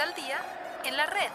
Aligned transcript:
Al 0.00 0.12
Día 0.14 0.38
en 0.84 0.96
la 0.96 1.06
red. 1.06 1.30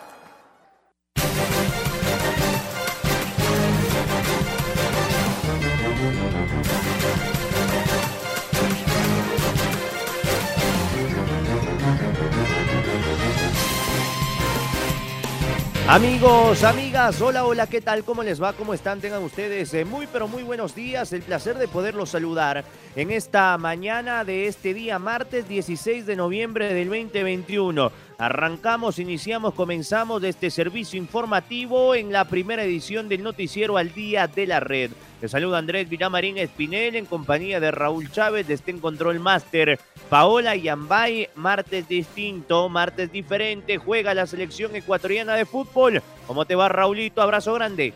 Amigos, 15.87 16.63
amigas, 16.63 17.19
hola, 17.21 17.45
hola, 17.45 17.65
¿qué 17.65 17.81
tal? 17.81 18.03
¿Cómo 18.03 18.23
les 18.23 18.39
va? 18.39 18.53
¿Cómo 18.53 18.75
están? 18.75 18.99
Tengan 18.99 19.23
ustedes 19.23 19.73
eh, 19.73 19.85
muy, 19.85 20.05
pero 20.05 20.27
muy 20.27 20.43
buenos 20.43 20.75
días. 20.75 21.13
El 21.13 21.23
placer 21.23 21.57
de 21.57 21.67
poderlos 21.67 22.09
saludar 22.09 22.63
en 22.95 23.09
esta 23.09 23.57
mañana 23.57 24.23
de 24.23 24.47
este 24.47 24.73
día, 24.73 24.99
martes 24.99 25.47
16 25.47 26.05
de 26.05 26.15
noviembre 26.15 26.73
del 26.73 26.89
2021. 26.89 27.91
Arrancamos, 28.19 28.99
iniciamos, 28.99 29.53
comenzamos 29.53 30.21
este 30.25 30.51
servicio 30.51 30.97
informativo 30.97 31.95
en 31.95 32.11
la 32.11 32.25
primera 32.25 32.65
edición 32.65 33.07
del 33.07 33.23
noticiero 33.23 33.77
al 33.77 33.93
día 33.93 34.27
de 34.27 34.45
la 34.45 34.59
red. 34.59 34.91
Les 35.21 35.31
saluda 35.31 35.57
Andrés 35.57 35.87
Villamarín 35.87 36.37
Espinel 36.37 36.97
en 36.97 37.05
compañía 37.05 37.61
de 37.61 37.71
Raúl 37.71 38.11
Chávez 38.11 38.45
de 38.45 38.55
este 38.55 38.77
Control 38.77 39.21
Master. 39.21 39.79
Paola 40.09 40.57
Yambay, 40.57 41.29
martes 41.35 41.87
distinto, 41.87 42.67
martes 42.67 43.09
diferente, 43.09 43.77
juega 43.77 44.13
la 44.13 44.27
selección 44.27 44.75
ecuatoriana 44.75 45.35
de 45.35 45.45
fútbol. 45.45 46.03
¿Cómo 46.27 46.43
te 46.43 46.55
va 46.55 46.67
Raulito? 46.67 47.21
Abrazo 47.21 47.53
grande. 47.53 47.93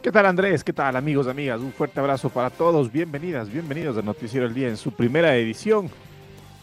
¿Qué 0.00 0.10
tal 0.10 0.24
Andrés? 0.24 0.64
¿Qué 0.64 0.72
tal 0.72 0.96
amigos, 0.96 1.26
amigas? 1.26 1.60
Un 1.60 1.74
fuerte 1.74 2.00
abrazo 2.00 2.30
para 2.30 2.48
todos. 2.48 2.90
Bienvenidas, 2.90 3.50
bienvenidos 3.50 3.98
al 3.98 4.06
Noticiero 4.06 4.46
del 4.46 4.54
Día 4.54 4.68
en 4.68 4.78
su 4.78 4.92
primera 4.92 5.36
edición. 5.36 5.90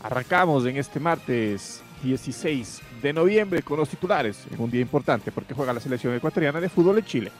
Arrancamos 0.01 0.65
en 0.65 0.77
este 0.77 0.99
martes 0.99 1.83
16 2.03 2.81
de 3.01 3.13
noviembre 3.13 3.61
con 3.61 3.77
los 3.77 3.89
titulares 3.89 4.45
en 4.51 4.61
un 4.61 4.71
día 4.71 4.81
importante 4.81 5.31
porque 5.31 5.53
juega 5.53 5.73
la 5.73 5.79
selección 5.79 6.13
ecuatoriana 6.13 6.59
de 6.59 6.69
fútbol 6.69 6.97
en 6.99 7.05
Chile. 7.05 7.31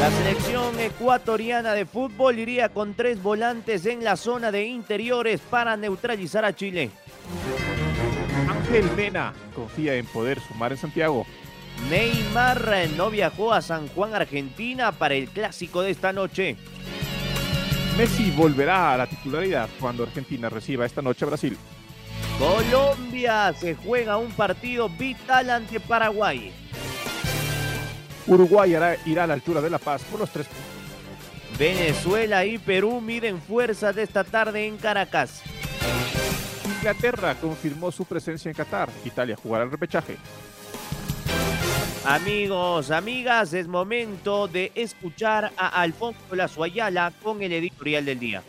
La 0.00 0.10
selección 0.10 0.80
ecuatoriana 0.80 1.74
de 1.74 1.84
fútbol 1.84 2.38
iría 2.38 2.70
con 2.70 2.94
tres 2.94 3.22
volantes 3.22 3.84
en 3.84 4.02
la 4.02 4.16
zona 4.16 4.50
de 4.50 4.64
interiores 4.64 5.40
para 5.42 5.76
neutralizar 5.76 6.42
a 6.44 6.54
Chile. 6.54 6.90
Ángel 8.48 8.90
Mena 8.96 9.34
confía 9.54 9.96
en 9.96 10.06
poder 10.06 10.40
sumar 10.40 10.72
en 10.72 10.78
Santiago. 10.78 11.26
Neymar 11.90 12.88
no 12.96 13.10
viajó 13.10 13.52
a 13.52 13.60
San 13.60 13.88
Juan, 13.88 14.14
Argentina 14.14 14.92
para 14.92 15.14
el 15.14 15.28
clásico 15.28 15.82
de 15.82 15.90
esta 15.90 16.12
noche. 16.12 16.56
Messi 17.96 18.30
volverá 18.30 18.94
a 18.94 18.96
la 18.96 19.06
titularidad 19.06 19.68
cuando 19.78 20.04
Argentina 20.04 20.48
reciba 20.48 20.86
esta 20.86 21.02
noche 21.02 21.24
a 21.24 21.28
Brasil. 21.28 21.56
Colombia 22.38 23.52
se 23.52 23.74
juega 23.74 24.16
un 24.16 24.30
partido 24.32 24.88
vital 24.88 25.50
ante 25.50 25.80
Paraguay. 25.80 26.52
Uruguay 28.26 28.74
irá 29.04 29.24
a 29.24 29.26
la 29.26 29.34
altura 29.34 29.60
de 29.60 29.70
La 29.70 29.78
Paz 29.78 30.02
por 30.04 30.20
los 30.20 30.30
tres 30.30 30.46
puntos. 30.46 31.58
Venezuela 31.58 32.44
y 32.46 32.58
Perú 32.58 33.00
miden 33.00 33.40
fuerzas 33.40 33.94
de 33.94 34.02
esta 34.02 34.24
tarde 34.24 34.66
en 34.66 34.78
Caracas. 34.78 35.42
Inglaterra 36.64 37.34
confirmó 37.34 37.92
su 37.92 38.06
presencia 38.06 38.48
en 38.48 38.54
Qatar. 38.54 38.88
Italia 39.04 39.36
jugará 39.36 39.64
el 39.64 39.70
repechaje. 39.70 40.16
Amigos, 42.04 42.90
amigas, 42.90 43.52
es 43.52 43.68
momento 43.68 44.48
de 44.48 44.72
escuchar 44.74 45.52
a 45.58 45.82
Alfonso 45.82 46.34
Lazuayala 46.34 47.12
con 47.22 47.42
el 47.42 47.52
editorial 47.52 48.06
del 48.06 48.18
día. 48.18 48.42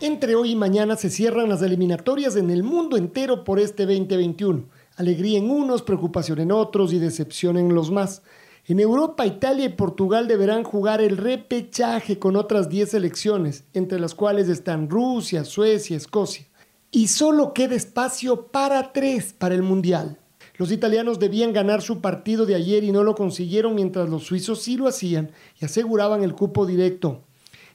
Entre 0.00 0.34
hoy 0.34 0.52
y 0.52 0.56
mañana 0.56 0.96
se 0.96 1.10
cierran 1.10 1.50
las 1.50 1.60
eliminatorias 1.60 2.36
en 2.36 2.50
el 2.50 2.62
mundo 2.62 2.96
entero 2.96 3.44
por 3.44 3.58
este 3.60 3.84
2021. 3.84 4.64
Alegría 4.96 5.38
en 5.38 5.50
unos, 5.50 5.82
preocupación 5.82 6.40
en 6.40 6.52
otros 6.52 6.94
y 6.94 6.98
decepción 6.98 7.58
en 7.58 7.74
los 7.74 7.90
más. 7.90 8.22
En 8.66 8.80
Europa, 8.80 9.26
Italia 9.26 9.66
y 9.66 9.68
Portugal 9.74 10.26
deberán 10.26 10.64
jugar 10.64 11.02
el 11.02 11.18
repechaje 11.18 12.18
con 12.18 12.34
otras 12.34 12.70
10 12.70 12.92
selecciones, 12.92 13.64
entre 13.74 14.00
las 14.00 14.14
cuales 14.14 14.48
están 14.48 14.88
Rusia, 14.88 15.44
Suecia, 15.44 15.98
Escocia. 15.98 16.46
Y 16.90 17.08
solo 17.08 17.52
queda 17.52 17.74
espacio 17.74 18.46
para 18.46 18.94
tres 18.94 19.34
para 19.34 19.54
el 19.54 19.62
Mundial. 19.62 20.18
Los 20.56 20.70
italianos 20.70 21.18
debían 21.18 21.52
ganar 21.52 21.82
su 21.82 22.00
partido 22.00 22.46
de 22.46 22.54
ayer 22.54 22.84
y 22.84 22.92
no 22.92 23.02
lo 23.02 23.16
consiguieron 23.16 23.74
mientras 23.74 24.08
los 24.08 24.24
suizos 24.24 24.62
sí 24.62 24.76
lo 24.76 24.86
hacían 24.86 25.32
y 25.60 25.64
aseguraban 25.64 26.22
el 26.22 26.34
cupo 26.34 26.64
directo. 26.64 27.22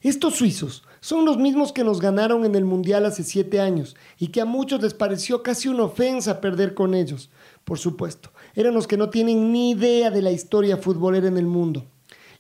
Estos 0.02 0.36
suizos 0.36 0.84
son 1.02 1.26
los 1.26 1.38
mismos 1.38 1.74
que 1.74 1.84
nos 1.84 2.00
ganaron 2.00 2.46
en 2.46 2.56
el 2.56 2.64
Mundial 2.64 3.06
hace 3.06 3.24
siete 3.24 3.60
años 3.60 3.98
y 4.18 4.28
que 4.28 4.40
a 4.40 4.46
muchos 4.46 4.82
les 4.82 4.94
pareció 4.94 5.44
casi 5.44 5.68
una 5.68 5.84
ofensa 5.84 6.40
perder 6.40 6.74
con 6.74 6.94
ellos. 6.94 7.30
Por 7.66 7.80
supuesto, 7.80 8.32
eran 8.56 8.74
los 8.74 8.88
que 8.88 8.96
no 8.96 9.10
tienen 9.10 9.52
ni 9.52 9.72
idea 9.72 10.10
de 10.10 10.22
la 10.22 10.32
historia 10.32 10.78
futbolera 10.78 11.28
en 11.28 11.38
el 11.38 11.48
mundo. 11.48 11.86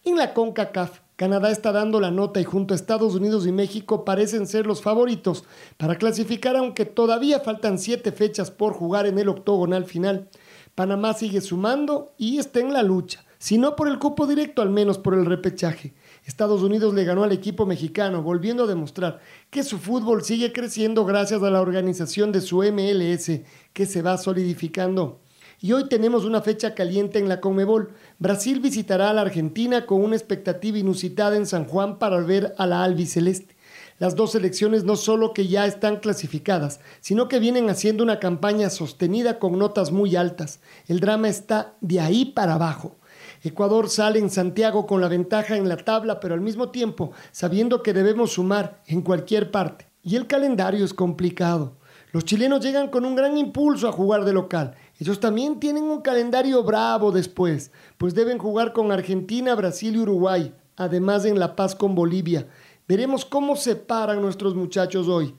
En 0.05 0.15
la 0.15 0.33
CONCACAF, 0.33 1.01
Canadá 1.19 1.51
está 1.51 1.73
dando 1.73 1.99
la 1.99 2.11
nota 2.11 2.39
y 2.39 2.45
junto 2.45 2.73
a 2.73 2.77
Estados 2.77 3.13
Unidos 3.13 3.45
y 3.45 3.51
México 3.51 4.05
parecen 4.05 4.47
ser 4.47 4.65
los 4.65 4.81
favoritos 4.81 5.43
para 5.75 5.97
clasificar 5.97 6.55
aunque 6.55 6.85
todavía 6.85 7.41
faltan 7.41 7.77
siete 7.77 8.13
fechas 8.13 8.51
por 8.51 8.71
jugar 8.71 9.05
en 9.05 9.19
el 9.19 9.27
octogonal 9.27 9.83
final. 9.83 10.29
Panamá 10.75 11.13
sigue 11.13 11.41
sumando 11.41 12.13
y 12.17 12.37
está 12.37 12.61
en 12.61 12.71
la 12.71 12.83
lucha, 12.83 13.25
si 13.37 13.57
no 13.57 13.75
por 13.75 13.89
el 13.89 13.99
cupo 13.99 14.27
directo, 14.27 14.61
al 14.61 14.69
menos 14.69 14.97
por 14.97 15.13
el 15.13 15.25
repechaje. 15.25 15.93
Estados 16.23 16.61
Unidos 16.61 16.93
le 16.93 17.03
ganó 17.03 17.25
al 17.25 17.33
equipo 17.33 17.65
mexicano, 17.65 18.23
volviendo 18.23 18.63
a 18.63 18.67
demostrar 18.67 19.19
que 19.49 19.63
su 19.63 19.77
fútbol 19.77 20.23
sigue 20.23 20.53
creciendo 20.53 21.03
gracias 21.03 21.43
a 21.43 21.49
la 21.49 21.59
organización 21.59 22.31
de 22.31 22.39
su 22.39 22.63
MLS, 22.63 23.41
que 23.73 23.85
se 23.85 24.01
va 24.01 24.17
solidificando. 24.17 25.19
Y 25.61 25.73
hoy 25.73 25.89
tenemos 25.89 26.23
una 26.23 26.41
fecha 26.41 26.73
caliente 26.73 27.19
en 27.19 27.27
la 27.27 27.41
Conmebol. 27.41 27.91
Brasil 28.17 28.61
visitará 28.61 29.09
a 29.09 29.13
la 29.13 29.21
Argentina 29.21 29.85
con 29.85 30.01
una 30.01 30.15
expectativa 30.15 30.77
inusitada 30.77 31.35
en 31.35 31.45
San 31.45 31.65
Juan 31.65 31.99
para 31.99 32.17
ver 32.21 32.55
a 32.57 32.65
la 32.65 32.81
albiceleste. 32.81 33.57
Las 33.97 34.15
dos 34.15 34.31
selecciones 34.31 34.85
no 34.85 34.95
solo 34.95 35.33
que 35.33 35.47
ya 35.47 35.65
están 35.65 35.97
clasificadas, 35.97 36.79
sino 37.01 37.27
que 37.27 37.39
vienen 37.39 37.69
haciendo 37.69 38.05
una 38.05 38.21
campaña 38.21 38.69
sostenida 38.69 39.37
con 39.37 39.59
notas 39.59 39.91
muy 39.91 40.15
altas. 40.15 40.61
El 40.87 41.01
drama 41.01 41.27
está 41.27 41.73
de 41.81 41.99
ahí 41.99 42.23
para 42.23 42.53
abajo. 42.53 42.95
Ecuador 43.43 43.89
sale 43.89 44.19
en 44.19 44.29
Santiago 44.29 44.87
con 44.87 45.01
la 45.01 45.09
ventaja 45.09 45.57
en 45.57 45.67
la 45.67 45.75
tabla, 45.75 46.21
pero 46.21 46.35
al 46.35 46.41
mismo 46.41 46.69
tiempo 46.69 47.11
sabiendo 47.33 47.83
que 47.83 47.91
debemos 47.91 48.31
sumar 48.31 48.81
en 48.87 49.01
cualquier 49.01 49.51
parte. 49.51 49.87
Y 50.03 50.15
el 50.15 50.25
calendario 50.25 50.85
es 50.85 50.93
complicado. 50.93 51.75
Los 52.11 52.25
chilenos 52.25 52.63
llegan 52.63 52.87
con 52.87 53.05
un 53.05 53.15
gran 53.15 53.37
impulso 53.37 53.87
a 53.87 53.91
jugar 53.91 54.25
de 54.25 54.33
local. 54.33 54.75
Ellos 54.99 55.21
también 55.21 55.61
tienen 55.61 55.85
un 55.85 56.01
calendario 56.01 56.61
bravo 56.61 57.13
después, 57.13 57.71
pues 57.97 58.13
deben 58.13 58.37
jugar 58.37 58.73
con 58.73 58.91
Argentina, 58.91 59.55
Brasil 59.55 59.95
y 59.95 59.99
Uruguay, 59.99 60.53
además 60.75 61.23
en 61.23 61.39
La 61.39 61.55
Paz 61.55 61.73
con 61.73 61.95
Bolivia. 61.95 62.47
Veremos 62.85 63.23
cómo 63.23 63.55
se 63.55 63.77
paran 63.77 64.21
nuestros 64.21 64.55
muchachos 64.55 65.07
hoy. 65.07 65.33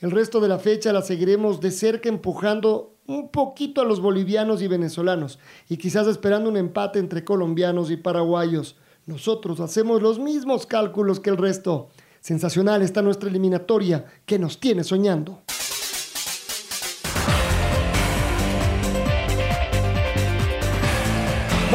El 0.00 0.10
resto 0.10 0.38
de 0.38 0.48
la 0.48 0.58
fecha 0.58 0.92
la 0.92 1.00
seguiremos 1.00 1.62
de 1.62 1.70
cerca 1.70 2.10
empujando 2.10 2.92
un 3.06 3.30
poquito 3.30 3.80
a 3.80 3.84
los 3.86 4.00
bolivianos 4.00 4.60
y 4.60 4.68
venezolanos 4.68 5.38
y 5.66 5.78
quizás 5.78 6.06
esperando 6.08 6.50
un 6.50 6.58
empate 6.58 6.98
entre 6.98 7.24
colombianos 7.24 7.90
y 7.90 7.96
paraguayos. 7.96 8.76
Nosotros 9.06 9.60
hacemos 9.60 10.02
los 10.02 10.18
mismos 10.18 10.66
cálculos 10.66 11.20
que 11.20 11.30
el 11.30 11.38
resto. 11.38 11.88
Sensacional 12.20 12.82
está 12.82 13.00
nuestra 13.00 13.30
eliminatoria 13.30 14.04
que 14.26 14.38
nos 14.38 14.60
tiene 14.60 14.84
soñando. 14.84 15.45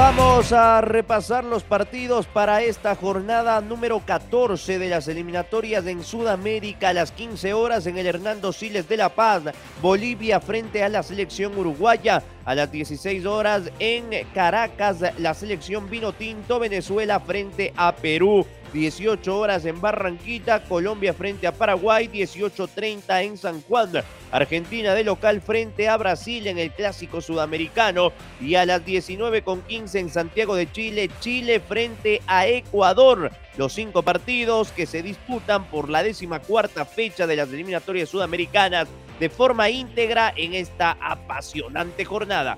Vamos 0.04 0.52
a 0.52 0.82
repasar 0.82 1.44
los 1.44 1.62
partidos 1.62 2.26
para 2.26 2.64
esta 2.64 2.96
jornada 2.96 3.62
número 3.62 4.00
14 4.04 4.80
de 4.80 4.90
las 4.90 5.08
eliminatorias 5.08 5.86
en 5.86 6.04
Sudamérica 6.04 6.90
a 6.90 6.94
las 6.94 7.12
15 7.12 7.54
horas 7.54 7.86
en 7.86 8.00
el 8.00 8.08
Hernando 8.08 8.52
Siles 8.52 8.90
de 8.90 8.98
La 8.98 9.10
Paz. 9.10 9.44
Bolivia 9.80 10.40
frente 10.40 10.84
a 10.84 10.90
la 10.90 11.04
selección 11.04 11.56
uruguaya. 11.56 12.24
A 12.46 12.56
las 12.56 12.72
16 12.72 13.28
horas 13.28 13.72
en 13.78 14.10
Caracas, 14.34 14.98
la 15.20 15.36
selección 15.36 15.88
vino 15.88 16.14
tinto 16.14 16.58
Venezuela 16.58 17.20
frente 17.20 17.72
a 17.78 17.96
Perú. 17.96 18.48
18 18.74 19.38
horas 19.38 19.66
en 19.66 19.82
Barranquita, 19.82 20.64
Colombia 20.64 21.14
frente 21.14 21.48
a 21.48 21.52
Paraguay, 21.52 22.08
18.30 22.08 23.24
en 23.24 23.38
San 23.38 23.62
Juan, 23.64 23.92
Argentina 24.32 24.94
de 24.94 25.04
local 25.04 25.42
frente 25.42 25.90
a 25.90 25.98
Brasil 25.98 26.48
en 26.48 26.58
el 26.58 26.72
clásico 26.72 27.22
sudamericano 27.22 28.14
y 28.40 28.56
a 28.56 28.66
las 28.66 28.86
19.15 28.86 30.00
en 30.00 30.10
Santiago 30.10 30.56
de 30.56 30.72
Chile, 30.72 31.10
Chile 31.20 31.60
frente 31.60 32.22
a 32.28 32.48
Ecuador. 32.48 33.32
Los 33.58 33.74
cinco 33.74 34.04
partidos 34.04 34.72
que 34.72 34.86
se 34.86 35.02
disputan 35.02 35.66
por 35.66 35.90
la 35.90 36.04
décima 36.04 36.40
cuarta 36.40 36.86
fecha 36.86 37.28
de 37.28 37.36
las 37.36 37.50
eliminatorias 37.50 38.10
sudamericanas 38.10 38.88
de 39.20 39.30
forma 39.30 39.70
íntegra 39.70 40.34
en 40.36 40.54
esta 40.54 40.98
apasionante 41.00 42.06
jornada. 42.06 42.58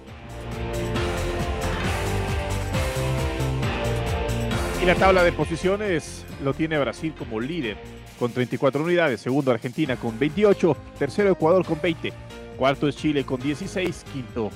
Y 4.83 4.85
la 4.85 4.95
tabla 4.95 5.23
de 5.23 5.31
posiciones 5.31 6.25
lo 6.43 6.53
tiene 6.53 6.77
Brasil 6.77 7.13
como 7.17 7.39
líder 7.39 7.77
con 8.19 8.33
34 8.33 8.83
unidades, 8.83 9.21
segundo 9.21 9.49
Argentina 9.49 9.95
con 9.95 10.19
28, 10.19 10.75
tercero 10.99 11.31
Ecuador 11.31 11.65
con 11.65 11.79
20, 11.81 12.11
Cuarto 12.57 12.89
es 12.89 12.97
Chile 12.97 13.23
con 13.23 13.39
16. 13.39 14.03
Quinto 14.11 14.49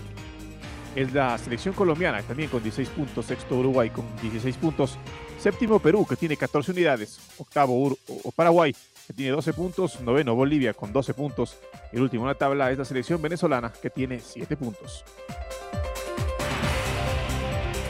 es 0.97 1.13
la 1.13 1.37
selección 1.37 1.73
colombiana, 1.73 2.21
también 2.23 2.49
con 2.49 2.61
16 2.61 2.89
puntos. 2.89 3.25
Sexto 3.25 3.55
Uruguay 3.55 3.89
con 3.89 4.05
16 4.21 4.57
puntos. 4.57 4.97
Séptimo 5.39 5.79
Perú, 5.79 6.05
que 6.05 6.17
tiene 6.17 6.35
14 6.35 6.71
unidades. 6.71 7.21
Octavo 7.37 7.97
Paraguay, 8.35 8.75
que 9.07 9.13
tiene 9.13 9.31
12 9.31 9.53
puntos. 9.53 10.01
Noveno 10.01 10.35
Bolivia 10.35 10.73
con 10.73 10.91
12 10.91 11.13
puntos. 11.13 11.57
El 11.93 12.01
último 12.01 12.25
en 12.25 12.27
la 12.27 12.35
tabla 12.35 12.69
es 12.69 12.77
la 12.77 12.83
selección 12.83 13.21
venezolana, 13.21 13.71
que 13.71 13.89
tiene 13.89 14.19
7 14.19 14.57
puntos. 14.57 15.05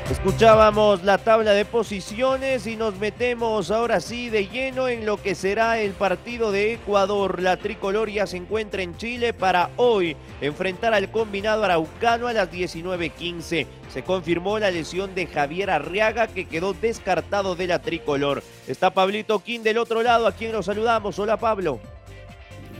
Escuchábamos 0.09 1.03
la 1.03 1.17
tabla 1.17 1.51
de 1.51 1.65
posiciones 1.65 2.65
y 2.65 2.77
nos 2.77 2.97
metemos 2.97 3.71
ahora 3.71 3.99
sí 3.99 4.29
de 4.29 4.47
lleno 4.47 4.87
en 4.87 5.05
lo 5.05 5.21
que 5.21 5.35
será 5.35 5.79
el 5.79 5.91
partido 5.91 6.53
de 6.53 6.71
Ecuador. 6.75 7.41
La 7.41 7.57
tricolor 7.57 8.09
ya 8.09 8.25
se 8.25 8.37
encuentra 8.37 8.81
en 8.83 8.95
Chile 8.95 9.33
para 9.33 9.69
hoy 9.75 10.15
enfrentar 10.39 10.93
al 10.93 11.11
combinado 11.11 11.65
araucano 11.65 12.27
a 12.27 12.33
las 12.33 12.49
19:15. 12.49 13.67
Se 13.93 14.03
confirmó 14.03 14.57
la 14.59 14.71
lesión 14.71 15.13
de 15.13 15.27
Javier 15.27 15.69
Arriaga 15.69 16.27
que 16.27 16.47
quedó 16.47 16.71
descartado 16.71 17.55
de 17.55 17.67
la 17.67 17.79
tricolor. 17.79 18.43
Está 18.65 18.91
Pablito 18.91 19.39
King 19.39 19.59
del 19.59 19.77
otro 19.77 20.01
lado, 20.03 20.25
a 20.25 20.31
quien 20.31 20.53
nos 20.53 20.67
saludamos. 20.67 21.19
Hola 21.19 21.35
Pablo. 21.35 21.81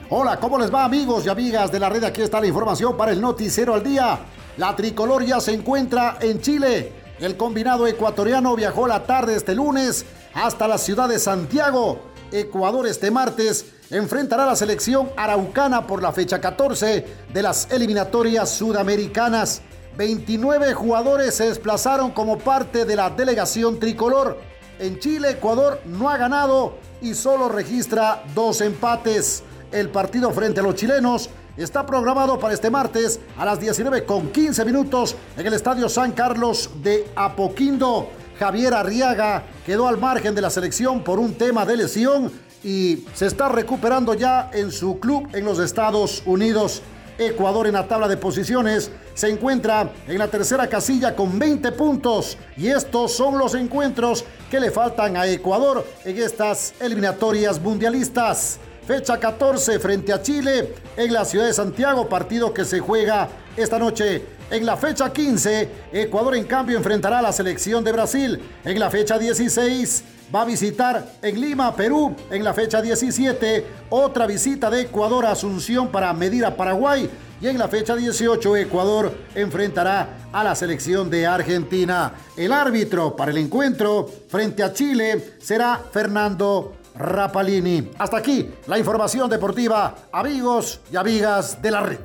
Hola, 0.10 0.40
¿cómo 0.40 0.58
les 0.58 0.74
va 0.74 0.86
amigos 0.86 1.26
y 1.26 1.30
amigas 1.30 1.74
de 1.74 1.80
la 1.82 1.90
red? 1.90 2.06
Aquí 2.06 2.22
está 2.22 2.40
la 2.40 2.48
información 2.48 2.96
para 2.96 3.12
el 3.12 3.20
Noticiero 3.20 3.74
al 3.74 3.84
Día. 3.84 4.18
La 4.56 4.74
tricolor 4.78 5.26
ya 5.26 5.42
se 5.42 5.54
encuentra 5.54 6.18
en 6.22 6.40
Chile 6.40 7.07
el 7.20 7.36
combinado 7.36 7.88
ecuatoriano 7.88 8.56
viajó 8.56 8.88
la 8.88 9.04
tarde 9.04 9.36
este 9.36 9.56
lunes 9.56 10.06
hasta 10.34 10.68
la 10.68 10.78
ciudad 10.78 11.10
de 11.10 11.20
Santiago. 11.20 12.00
Ecuador 12.32 12.86
este 12.86 13.10
martes 13.10 13.66
enfrentará 13.90 14.44
a 14.44 14.48
la 14.48 14.56
selección 14.56 15.10
araucana 15.18 15.88
por 15.88 16.02
la 16.02 16.12
fecha 16.12 16.40
14 16.40 17.06
de 17.34 17.42
las 17.42 17.72
eliminatorias 17.72 18.52
sudamericanas. 18.52 19.62
29 19.98 20.74
jugadores 20.76 21.34
se 21.34 21.48
desplazaron 21.48 22.12
como 22.12 22.38
parte 22.38 22.86
de 22.86 22.96
la 22.96 23.10
delegación 23.10 23.80
tricolor. 23.80 24.38
En 24.80 25.00
Chile, 25.00 25.32
Ecuador 25.32 25.82
no 25.86 26.10
ha 26.10 26.18
ganado 26.18 26.76
y 27.02 27.16
solo 27.16 27.50
registra 27.50 28.24
dos 28.36 28.62
empates. 28.62 29.44
El 29.72 29.90
partido 29.90 30.32
frente 30.32 30.60
a 30.60 30.64
los 30.64 30.76
chilenos 30.76 31.32
está 31.64 31.86
programado 31.86 32.38
para 32.40 32.54
este 32.54 32.70
martes 32.70 33.20
a 33.38 33.46
las 33.46 33.60
19 33.60 34.06
con 34.06 34.30
15 34.30 34.64
minutos 34.64 35.16
en 35.36 35.48
el 35.48 35.54
Estadio 35.54 35.90
San 35.90 36.12
Carlos 36.12 36.70
de 36.82 37.08
Apoquindo. 37.16 38.10
Javier 38.38 38.76
Arriaga 38.76 39.44
quedó 39.66 39.88
al 39.88 39.98
margen 39.98 40.36
de 40.36 40.42
la 40.42 40.52
selección 40.52 41.04
por 41.04 41.18
un 41.18 41.34
tema 41.34 41.66
de 41.66 41.78
lesión 41.78 42.32
y 42.64 43.06
se 43.14 43.26
está 43.26 43.50
recuperando 43.50 44.14
ya 44.14 44.52
en 44.54 44.72
su 44.72 45.00
club 45.00 45.28
en 45.34 45.46
los 45.46 45.60
Estados 45.60 46.22
Unidos. 46.26 46.84
Ecuador 47.18 47.66
en 47.66 47.74
la 47.74 47.88
tabla 47.88 48.08
de 48.08 48.18
posiciones 48.18 48.92
se 49.16 49.30
encuentra 49.30 49.92
en 50.08 50.20
la 50.20 50.28
tercera 50.28 50.68
casilla 50.68 51.16
con 51.16 51.40
20 51.40 51.72
puntos 51.72 52.38
y 52.56 52.68
estos 52.68 53.14
son 53.14 53.40
los 53.40 53.56
encuentros 53.56 54.24
que 54.52 54.60
le 54.60 54.70
faltan 54.70 55.18
a 55.18 55.26
Ecuador 55.26 55.84
en 56.06 56.18
estas 56.22 56.76
eliminatorias 56.80 57.60
mundialistas. 57.60 58.60
Fecha 58.88 59.20
14 59.20 59.80
frente 59.80 60.14
a 60.14 60.22
Chile 60.22 60.74
en 60.96 61.12
la 61.12 61.26
ciudad 61.26 61.46
de 61.46 61.54
Santiago, 61.54 62.08
partido 62.08 62.54
que 62.54 62.64
se 62.64 62.80
juega 62.80 63.28
esta 63.58 63.78
noche. 63.78 64.24
En 64.50 64.66
la 64.66 64.78
fecha 64.78 65.12
15, 65.12 65.70
Ecuador 65.92 66.38
en 66.38 66.46
cambio 66.46 66.78
enfrentará 66.78 67.20
a 67.20 67.22
la 67.22 67.34
selección 67.34 67.84
de 67.84 67.92
Brasil. 67.92 68.42
En 68.64 68.80
la 68.80 68.90
fecha 68.90 69.20
16, 69.20 70.06
va 70.34 70.44
a 70.44 70.46
visitar 70.46 71.06
en 71.22 71.42
Lima, 71.42 71.76
Perú. 71.76 72.16
En 72.32 72.46
la 72.46 72.54
fecha 72.54 72.82
17, 72.82 73.66
otra 73.90 74.26
visita 74.26 74.70
de 74.70 74.84
Ecuador 74.84 75.26
a 75.26 75.32
Asunción 75.32 75.90
para 75.90 76.14
medir 76.14 76.46
a 76.46 76.56
Paraguay. 76.56 77.10
Y 77.42 77.48
en 77.48 77.58
la 77.58 77.68
fecha 77.68 77.94
18, 77.94 78.56
Ecuador 78.56 79.14
enfrentará 79.36 80.30
a 80.32 80.46
la 80.46 80.56
selección 80.56 81.10
de 81.10 81.28
Argentina. 81.28 82.14
El 82.38 82.54
árbitro 82.54 83.18
para 83.18 83.32
el 83.32 83.38
encuentro 83.38 84.10
frente 84.30 84.64
a 84.64 84.72
Chile 84.72 85.34
será 85.40 85.82
Fernando 85.92 86.78
Rapalini. 86.98 87.90
Hasta 87.98 88.18
aquí 88.18 88.50
la 88.68 88.78
información 88.78 89.30
deportiva, 89.30 89.96
amigos 90.12 90.82
y 90.92 90.96
amigas 90.96 91.62
de 91.62 91.72
la 91.72 91.82
red. 91.82 92.00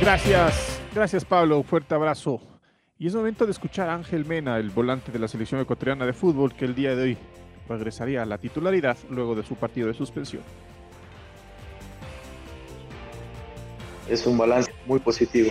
Gracias, 0.00 0.80
gracias 0.94 1.24
Pablo, 1.24 1.62
fuerte 1.62 1.94
abrazo. 1.94 2.40
Y 2.98 3.06
es 3.08 3.14
momento 3.14 3.46
de 3.46 3.52
escuchar 3.52 3.88
a 3.88 3.94
Ángel 3.94 4.24
Mena, 4.24 4.58
el 4.58 4.70
volante 4.70 5.10
de 5.10 5.18
la 5.18 5.28
selección 5.28 5.60
ecuatoriana 5.60 6.06
de 6.06 6.12
fútbol, 6.12 6.54
que 6.54 6.64
el 6.64 6.74
día 6.74 6.94
de 6.94 7.02
hoy 7.02 7.18
regresaría 7.68 8.22
a 8.22 8.26
la 8.26 8.38
titularidad 8.38 8.96
luego 9.10 9.34
de 9.34 9.42
su 9.42 9.56
partido 9.56 9.88
de 9.88 9.94
suspensión. 9.94 10.42
Es 14.08 14.26
un 14.26 14.38
balance 14.38 14.72
muy 14.86 15.00
positivo. 15.00 15.50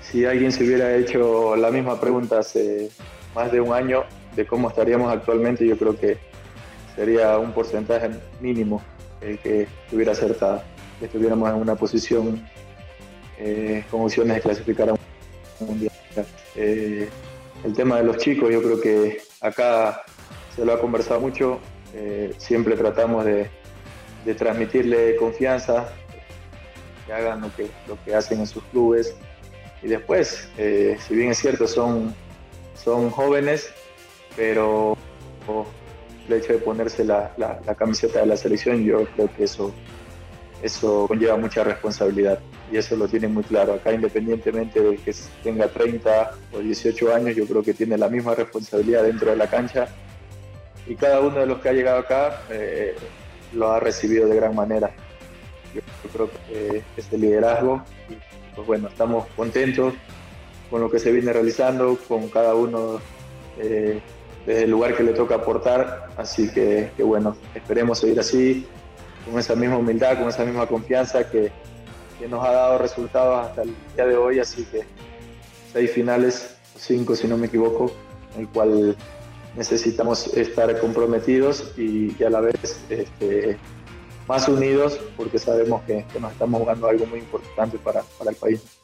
Si 0.00 0.24
alguien 0.24 0.52
se 0.52 0.64
hubiera 0.64 0.94
hecho 0.96 1.56
la 1.56 1.70
misma 1.70 2.00
pregunta 2.00 2.38
hace 2.38 2.90
más 3.34 3.52
de 3.52 3.60
un 3.60 3.74
año, 3.74 4.04
de 4.38 4.46
cómo 4.46 4.68
estaríamos 4.68 5.12
actualmente, 5.12 5.66
yo 5.66 5.76
creo 5.76 5.98
que 5.98 6.16
sería 6.94 7.38
un 7.38 7.50
porcentaje 7.50 8.08
mínimo 8.40 8.80
el 9.20 9.36
que 9.40 9.62
estuviera 9.62 10.12
acertada, 10.12 10.64
que 11.00 11.06
estuviéramos 11.06 11.50
en 11.50 11.56
una 11.56 11.74
posición 11.74 12.48
eh, 13.36 13.84
con 13.90 14.02
opciones 14.02 14.36
de 14.36 14.42
clasificar 14.42 14.90
a 14.90 14.92
un 14.92 15.66
mundial. 15.66 15.92
Eh, 16.54 17.08
el 17.64 17.72
tema 17.74 17.96
de 17.96 18.04
los 18.04 18.18
chicos, 18.18 18.48
yo 18.52 18.62
creo 18.62 18.80
que 18.80 19.20
acá 19.40 20.04
se 20.54 20.64
lo 20.64 20.72
ha 20.72 20.80
conversado 20.80 21.20
mucho, 21.20 21.58
eh, 21.92 22.32
siempre 22.38 22.76
tratamos 22.76 23.24
de, 23.24 23.50
transmitirle 24.36 25.16
confianza, 25.16 25.88
que 27.06 27.12
hagan 27.12 27.40
lo 27.40 27.56
que, 27.56 27.66
lo 27.88 27.98
que 28.04 28.14
hacen 28.14 28.38
en 28.38 28.46
sus 28.46 28.62
clubes. 28.64 29.16
Y 29.82 29.88
después, 29.88 30.48
si 30.56 31.14
bien 31.14 31.30
es 31.30 31.38
cierto, 31.38 31.66
son, 31.66 32.14
son 32.74 33.08
jóvenes, 33.08 33.72
pero 34.36 34.96
el 36.28 36.34
hecho 36.34 36.52
de 36.52 36.58
ponerse 36.58 37.04
la, 37.04 37.32
camiseta 37.76 38.20
de 38.20 38.26
la 38.26 38.36
selección, 38.36 38.84
yo 38.84 39.06
creo 39.16 39.30
que 39.34 39.44
eso, 39.44 39.72
eso 40.62 41.06
conlleva 41.08 41.36
mucha 41.36 41.64
responsabilidad 41.64 42.38
y 42.70 42.76
eso 42.76 42.96
lo 42.96 43.08
tiene 43.08 43.28
muy 43.28 43.42
claro. 43.44 43.74
Acá 43.74 43.92
independientemente 43.92 44.80
de 44.80 44.96
que 44.96 45.14
tenga 45.42 45.68
30 45.68 46.32
o 46.52 46.58
18 46.58 47.14
años, 47.14 47.36
yo 47.36 47.46
creo 47.46 47.62
que 47.62 47.74
tiene 47.74 47.96
la 47.96 48.08
misma 48.08 48.34
responsabilidad 48.34 49.04
dentro 49.04 49.30
de 49.30 49.36
la 49.36 49.48
cancha 49.48 49.88
y 50.86 50.94
cada 50.94 51.20
uno 51.20 51.40
de 51.40 51.46
los 51.46 51.60
que 51.60 51.68
ha 51.68 51.72
llegado 51.72 51.98
acá 51.98 52.42
eh, 52.50 52.94
lo 53.52 53.70
ha 53.70 53.80
recibido 53.80 54.28
de 54.28 54.36
gran 54.36 54.54
manera. 54.54 54.90
Yo, 55.74 55.80
creo 56.12 56.30
que 56.48 56.82
este 56.96 57.18
liderazgo, 57.18 57.82
pues 58.54 58.66
bueno, 58.66 58.88
estamos 58.88 59.26
contentos 59.36 59.94
con 60.70 60.80
lo 60.80 60.90
que 60.90 60.98
se 60.98 61.12
viene 61.12 61.32
realizando, 61.32 61.96
con 62.08 62.28
cada 62.28 62.54
uno 62.54 63.00
eh, 63.58 64.00
desde 64.48 64.64
el 64.64 64.70
lugar 64.70 64.96
que 64.96 65.02
le 65.02 65.12
toca 65.12 65.34
aportar. 65.34 66.08
Así 66.16 66.50
que, 66.50 66.90
bueno, 66.98 67.36
esperemos 67.54 67.98
seguir 67.98 68.18
así, 68.18 68.66
con 69.26 69.38
esa 69.38 69.54
misma 69.54 69.76
humildad, 69.76 70.18
con 70.18 70.26
esa 70.26 70.42
misma 70.42 70.66
confianza 70.66 71.28
que, 71.30 71.52
nos 72.28 72.44
ha 72.44 72.50
dado 72.50 72.78
resultados 72.78 73.46
hasta 73.46 73.62
el 73.62 73.74
día 73.94 74.06
de 74.06 74.16
hoy. 74.16 74.40
Así 74.40 74.64
que 74.64 74.84
seis 75.70 75.90
finales, 75.92 76.56
cinco 76.74 77.14
si 77.14 77.28
no 77.28 77.36
me 77.36 77.46
equivoco, 77.46 77.92
en 78.34 78.40
el 78.40 78.48
cual 78.48 78.96
necesitamos 79.54 80.26
estar 80.34 80.80
comprometidos 80.80 81.74
y, 81.76 82.20
a 82.24 82.30
la 82.30 82.40
vez 82.40 82.80
este, 82.88 83.58
más 84.26 84.48
unidos 84.48 84.98
porque 85.16 85.38
sabemos 85.38 85.82
que, 85.82 86.06
nos 86.18 86.32
estamos 86.32 86.60
jugando 86.60 86.88
algo 86.88 87.04
muy 87.04 87.18
importante 87.18 87.76
para, 87.78 88.02
para 88.18 88.30
el 88.30 88.36
país. 88.36 88.77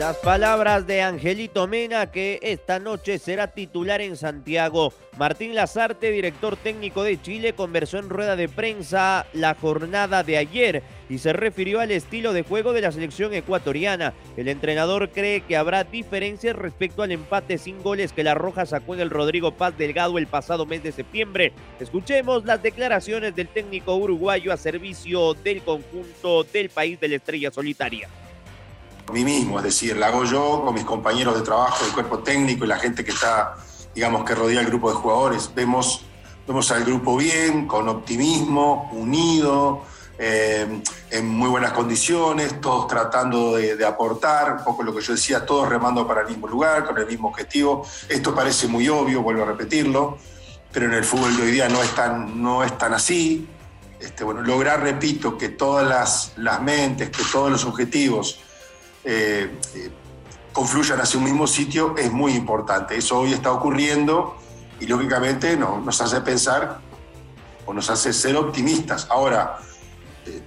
Las 0.00 0.16
palabras 0.16 0.86
de 0.86 1.02
Angelito 1.02 1.66
Mena, 1.66 2.10
que 2.10 2.38
esta 2.40 2.78
noche 2.78 3.18
será 3.18 3.48
titular 3.48 4.00
en 4.00 4.16
Santiago. 4.16 4.94
Martín 5.18 5.54
Lazarte, 5.54 6.10
director 6.10 6.56
técnico 6.56 7.02
de 7.02 7.20
Chile, 7.20 7.52
conversó 7.52 7.98
en 7.98 8.08
rueda 8.08 8.34
de 8.34 8.48
prensa 8.48 9.26
la 9.34 9.54
jornada 9.54 10.22
de 10.22 10.38
ayer 10.38 10.82
y 11.10 11.18
se 11.18 11.34
refirió 11.34 11.80
al 11.80 11.90
estilo 11.90 12.32
de 12.32 12.44
juego 12.44 12.72
de 12.72 12.80
la 12.80 12.92
selección 12.92 13.34
ecuatoriana. 13.34 14.14
El 14.38 14.48
entrenador 14.48 15.10
cree 15.10 15.42
que 15.42 15.58
habrá 15.58 15.84
diferencias 15.84 16.56
respecto 16.56 17.02
al 17.02 17.12
empate 17.12 17.58
sin 17.58 17.82
goles 17.82 18.14
que 18.14 18.24
la 18.24 18.32
Roja 18.32 18.64
sacó 18.64 18.94
en 18.94 19.00
el 19.00 19.10
Rodrigo 19.10 19.52
Paz 19.52 19.76
Delgado 19.76 20.16
el 20.16 20.28
pasado 20.28 20.64
mes 20.64 20.82
de 20.82 20.92
septiembre. 20.92 21.52
Escuchemos 21.78 22.46
las 22.46 22.62
declaraciones 22.62 23.36
del 23.36 23.48
técnico 23.48 23.96
uruguayo 23.96 24.50
a 24.50 24.56
servicio 24.56 25.34
del 25.34 25.60
conjunto 25.60 26.44
del 26.44 26.70
país 26.70 26.98
de 26.98 27.08
la 27.08 27.16
estrella 27.16 27.50
solitaria 27.50 28.08
mí 29.10 29.24
mismo, 29.24 29.58
es 29.58 29.64
decir, 29.64 29.96
la 29.96 30.06
hago 30.06 30.24
yo 30.24 30.62
con 30.64 30.74
mis 30.74 30.84
compañeros 30.84 31.34
de 31.34 31.42
trabajo, 31.42 31.84
el 31.84 31.92
cuerpo 31.92 32.20
técnico 32.20 32.64
y 32.64 32.68
la 32.68 32.78
gente 32.78 33.04
que 33.04 33.10
está, 33.10 33.56
digamos, 33.94 34.24
que 34.24 34.34
rodea 34.34 34.60
el 34.60 34.66
grupo 34.66 34.90
de 34.90 34.96
jugadores. 34.96 35.50
Vemos, 35.54 36.04
vemos 36.46 36.70
al 36.70 36.84
grupo 36.84 37.16
bien, 37.16 37.66
con 37.66 37.88
optimismo, 37.88 38.90
unido, 38.92 39.82
eh, 40.22 40.82
en 41.10 41.28
muy 41.28 41.48
buenas 41.48 41.72
condiciones, 41.72 42.60
todos 42.60 42.86
tratando 42.86 43.56
de, 43.56 43.86
aportar, 43.86 44.58
un 44.58 44.64
poco 44.64 44.82
lo 44.82 44.94
que 44.94 45.00
yo 45.00 45.14
decía, 45.14 45.46
todos 45.46 45.66
remando 45.66 46.06
para 46.06 46.20
el 46.20 46.28
mismo 46.28 46.46
lugar, 46.46 46.84
con 46.84 46.98
el 46.98 47.06
mismo 47.06 47.28
objetivo. 47.28 47.86
Esto 48.06 48.34
parece 48.34 48.68
muy 48.68 48.86
obvio, 48.88 49.22
vuelvo 49.22 49.44
a 49.44 49.46
repetirlo, 49.46 50.18
pero 50.70 50.86
en 50.86 50.92
el 50.92 51.04
fútbol 51.04 51.34
de 51.38 51.42
hoy 51.44 51.50
día 51.52 51.70
no 51.70 51.82
es 51.82 51.94
tan, 51.94 52.42
no 52.42 52.62
es 52.62 52.76
tan 52.76 52.92
así. 52.92 53.48
este, 53.98 54.22
bueno, 54.22 54.42
lograr, 54.42 54.82
repito, 54.82 55.38
que 55.38 55.48
todas 55.48 55.88
las, 55.88 56.32
las 56.36 56.60
mentes, 56.60 57.08
que 57.08 57.22
todos 57.32 57.50
los 57.50 57.64
objetivos 57.64 58.40
eh, 59.04 59.58
eh, 59.74 59.90
confluyan 60.52 61.00
hacia 61.00 61.18
un 61.18 61.24
mismo 61.24 61.46
sitio 61.46 61.94
es 61.96 62.12
muy 62.12 62.32
importante. 62.32 62.96
Eso 62.96 63.18
hoy 63.18 63.32
está 63.32 63.52
ocurriendo 63.52 64.36
y 64.78 64.86
lógicamente 64.86 65.56
no, 65.56 65.80
nos 65.80 66.00
hace 66.00 66.20
pensar 66.20 66.78
o 67.66 67.72
nos 67.72 67.88
hace 67.90 68.12
ser 68.12 68.36
optimistas. 68.36 69.06
Ahora, 69.10 69.58
eh, 70.26 70.42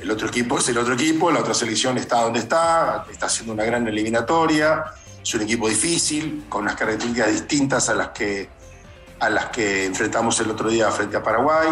el 0.00 0.10
otro 0.10 0.28
equipo 0.28 0.58
es 0.58 0.68
el 0.68 0.78
otro 0.78 0.94
equipo, 0.94 1.30
la 1.30 1.40
otra 1.40 1.54
selección 1.54 1.98
está 1.98 2.22
donde 2.22 2.40
está, 2.40 3.06
está 3.10 3.26
haciendo 3.26 3.52
una 3.52 3.64
gran 3.64 3.86
eliminatoria, 3.86 4.84
es 5.22 5.34
un 5.34 5.42
equipo 5.42 5.68
difícil, 5.68 6.44
con 6.48 6.62
unas 6.62 6.76
características 6.76 7.32
distintas 7.32 7.88
a 7.88 7.94
las 7.94 8.08
que, 8.08 8.48
a 9.20 9.30
las 9.30 9.46
que 9.46 9.84
enfrentamos 9.84 10.40
el 10.40 10.50
otro 10.50 10.68
día 10.68 10.90
frente 10.90 11.16
a 11.16 11.22
Paraguay. 11.22 11.68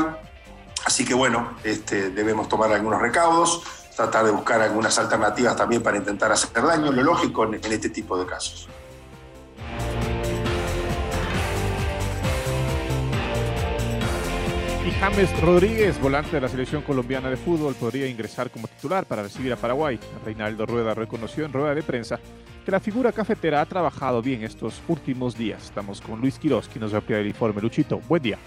Así 0.84 1.04
que 1.04 1.14
bueno, 1.14 1.56
este, 1.64 2.10
debemos 2.10 2.48
tomar 2.48 2.72
algunos 2.72 3.00
recaudos, 3.00 3.62
tratar 4.00 4.24
de 4.24 4.30
buscar 4.30 4.58
algunas 4.62 4.98
alternativas 4.98 5.54
también 5.54 5.82
para 5.82 5.98
intentar 5.98 6.32
hacer 6.32 6.62
daño, 6.62 6.90
lo 6.90 7.02
lógico 7.02 7.44
en, 7.44 7.54
este 7.54 7.90
tipo 7.90 8.18
de 8.18 8.24
casos. 8.24 8.66
Y 14.86 14.90
James 14.92 15.40
Rodríguez, 15.42 16.00
volante 16.00 16.36
de 16.36 16.40
la 16.40 16.48
selección 16.48 16.80
colombiana 16.80 17.28
de 17.28 17.36
fútbol, 17.36 17.74
podría 17.74 18.06
ingresar 18.06 18.50
como 18.50 18.68
titular 18.68 19.04
para 19.04 19.22
recibir 19.22 19.52
a 19.52 19.56
Paraguay. 19.56 20.00
Reinaldo 20.24 20.64
Rueda 20.64 20.94
reconoció 20.94 21.44
en 21.44 21.52
rueda 21.52 21.74
de 21.74 21.82
prensa 21.82 22.18
que 22.64 22.70
la 22.70 22.80
figura 22.80 23.12
cafetera 23.12 23.60
ha 23.60 23.66
trabajado 23.66 24.22
bien 24.22 24.42
estos 24.44 24.80
últimos 24.88 25.36
días. 25.36 25.64
Estamos 25.64 26.00
con 26.00 26.20
Luis 26.20 26.38
Quiroz, 26.38 26.68
quien 26.68 26.80
nos 26.80 26.92
va 26.92 26.96
a 26.96 27.00
ampliar 27.00 27.20
el 27.20 27.26
informe. 27.26 27.60
Luchito, 27.60 28.00
buen 28.08 28.22
día. 28.22 28.38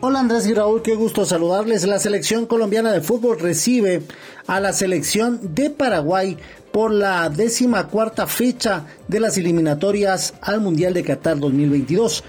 Hola 0.00 0.20
Andrés 0.20 0.46
y 0.46 0.54
Raúl, 0.54 0.80
qué 0.80 0.94
gusto 0.94 1.24
saludarles. 1.24 1.84
La 1.84 1.98
selección 1.98 2.46
colombiana 2.46 2.92
de 2.92 3.00
fútbol 3.00 3.40
recibe 3.40 4.02
a 4.46 4.60
la 4.60 4.72
selección 4.72 5.56
de 5.56 5.70
Paraguay 5.70 6.36
por 6.70 6.92
la 6.92 7.28
décima 7.30 7.88
cuarta 7.88 8.28
fecha 8.28 8.86
de 9.08 9.18
las 9.18 9.36
eliminatorias 9.38 10.34
al 10.40 10.60
Mundial 10.60 10.94
de 10.94 11.02
Qatar 11.02 11.40
2022. 11.40 12.22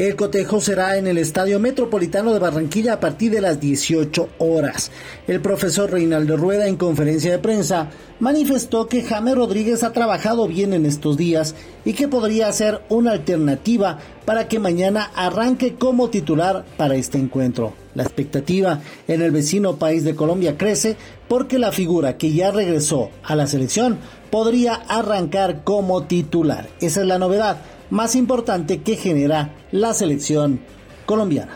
El 0.00 0.16
cotejo 0.16 0.62
será 0.62 0.96
en 0.96 1.06
el 1.06 1.18
Estadio 1.18 1.60
Metropolitano 1.60 2.32
de 2.32 2.38
Barranquilla 2.38 2.94
a 2.94 3.00
partir 3.00 3.32
de 3.32 3.42
las 3.42 3.60
18 3.60 4.30
horas. 4.38 4.90
El 5.28 5.42
profesor 5.42 5.90
Reinaldo 5.90 6.38
Rueda 6.38 6.68
en 6.68 6.76
conferencia 6.76 7.30
de 7.30 7.38
prensa 7.38 7.90
manifestó 8.18 8.86
que 8.86 9.02
James 9.02 9.34
Rodríguez 9.34 9.82
ha 9.82 9.92
trabajado 9.92 10.48
bien 10.48 10.72
en 10.72 10.86
estos 10.86 11.18
días 11.18 11.54
y 11.84 11.92
que 11.92 12.08
podría 12.08 12.50
ser 12.50 12.80
una 12.88 13.12
alternativa 13.12 13.98
para 14.24 14.48
que 14.48 14.58
mañana 14.58 15.10
arranque 15.14 15.74
como 15.74 16.08
titular 16.08 16.64
para 16.78 16.94
este 16.94 17.18
encuentro. 17.18 17.74
La 17.94 18.02
expectativa 18.02 18.80
en 19.06 19.20
el 19.20 19.32
vecino 19.32 19.76
país 19.76 20.02
de 20.02 20.14
Colombia 20.14 20.56
crece 20.56 20.96
porque 21.28 21.58
la 21.58 21.72
figura 21.72 22.16
que 22.16 22.32
ya 22.32 22.50
regresó 22.52 23.10
a 23.22 23.36
la 23.36 23.46
selección 23.46 23.98
podría 24.30 24.76
arrancar 24.76 25.62
como 25.62 26.04
titular. 26.04 26.70
Esa 26.80 27.02
es 27.02 27.06
la 27.06 27.18
novedad 27.18 27.58
más 27.90 28.14
importante 28.14 28.82
que 28.82 28.96
genera 28.96 29.54
la 29.72 29.92
selección 29.94 30.60
colombiana. 31.06 31.52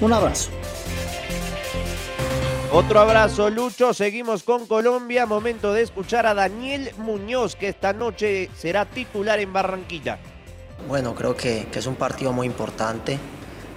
Un 0.00 0.12
abrazo. 0.12 0.50
Otro 2.72 3.00
abrazo, 3.00 3.48
Lucho. 3.48 3.94
Seguimos 3.94 4.42
con 4.42 4.66
Colombia. 4.66 5.24
Momento 5.24 5.72
de 5.72 5.82
escuchar 5.82 6.26
a 6.26 6.34
Daniel 6.34 6.90
Muñoz, 6.98 7.56
que 7.56 7.68
esta 7.68 7.92
noche 7.92 8.50
será 8.56 8.84
titular 8.84 9.38
en 9.38 9.52
Barranquilla. 9.52 10.18
Bueno, 10.88 11.14
creo 11.14 11.36
que, 11.36 11.68
que 11.72 11.78
es 11.78 11.86
un 11.86 11.94
partido 11.94 12.32
muy 12.32 12.46
importante. 12.46 13.18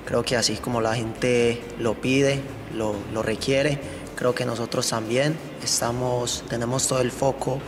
Creo 0.05 0.23
que 0.23 0.35
así 0.35 0.55
como 0.55 0.81
la 0.81 0.95
gente 0.95 1.61
lo 1.77 1.93
pide, 1.93 2.41
lo, 2.75 2.95
lo 3.13 3.21
requiere, 3.21 3.79
creo 4.15 4.35
que 4.35 4.45
nosotros 4.45 4.89
también 4.89 5.37
estamos, 5.63 6.43
tenemos 6.49 6.87
todo 6.87 6.99
el 6.99 7.11
foco 7.11 7.59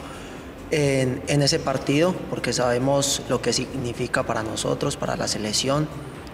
en, 0.71 1.41
ese 1.41 1.59
partido 1.59 2.15
porque 2.29 2.53
sabemos 2.53 3.21
lo 3.29 3.41
que 3.41 3.53
significa 3.53 4.23
para 4.23 4.43
nosotros, 4.43 4.97
para 4.97 5.15
la 5.15 5.27
selección, 5.27 5.87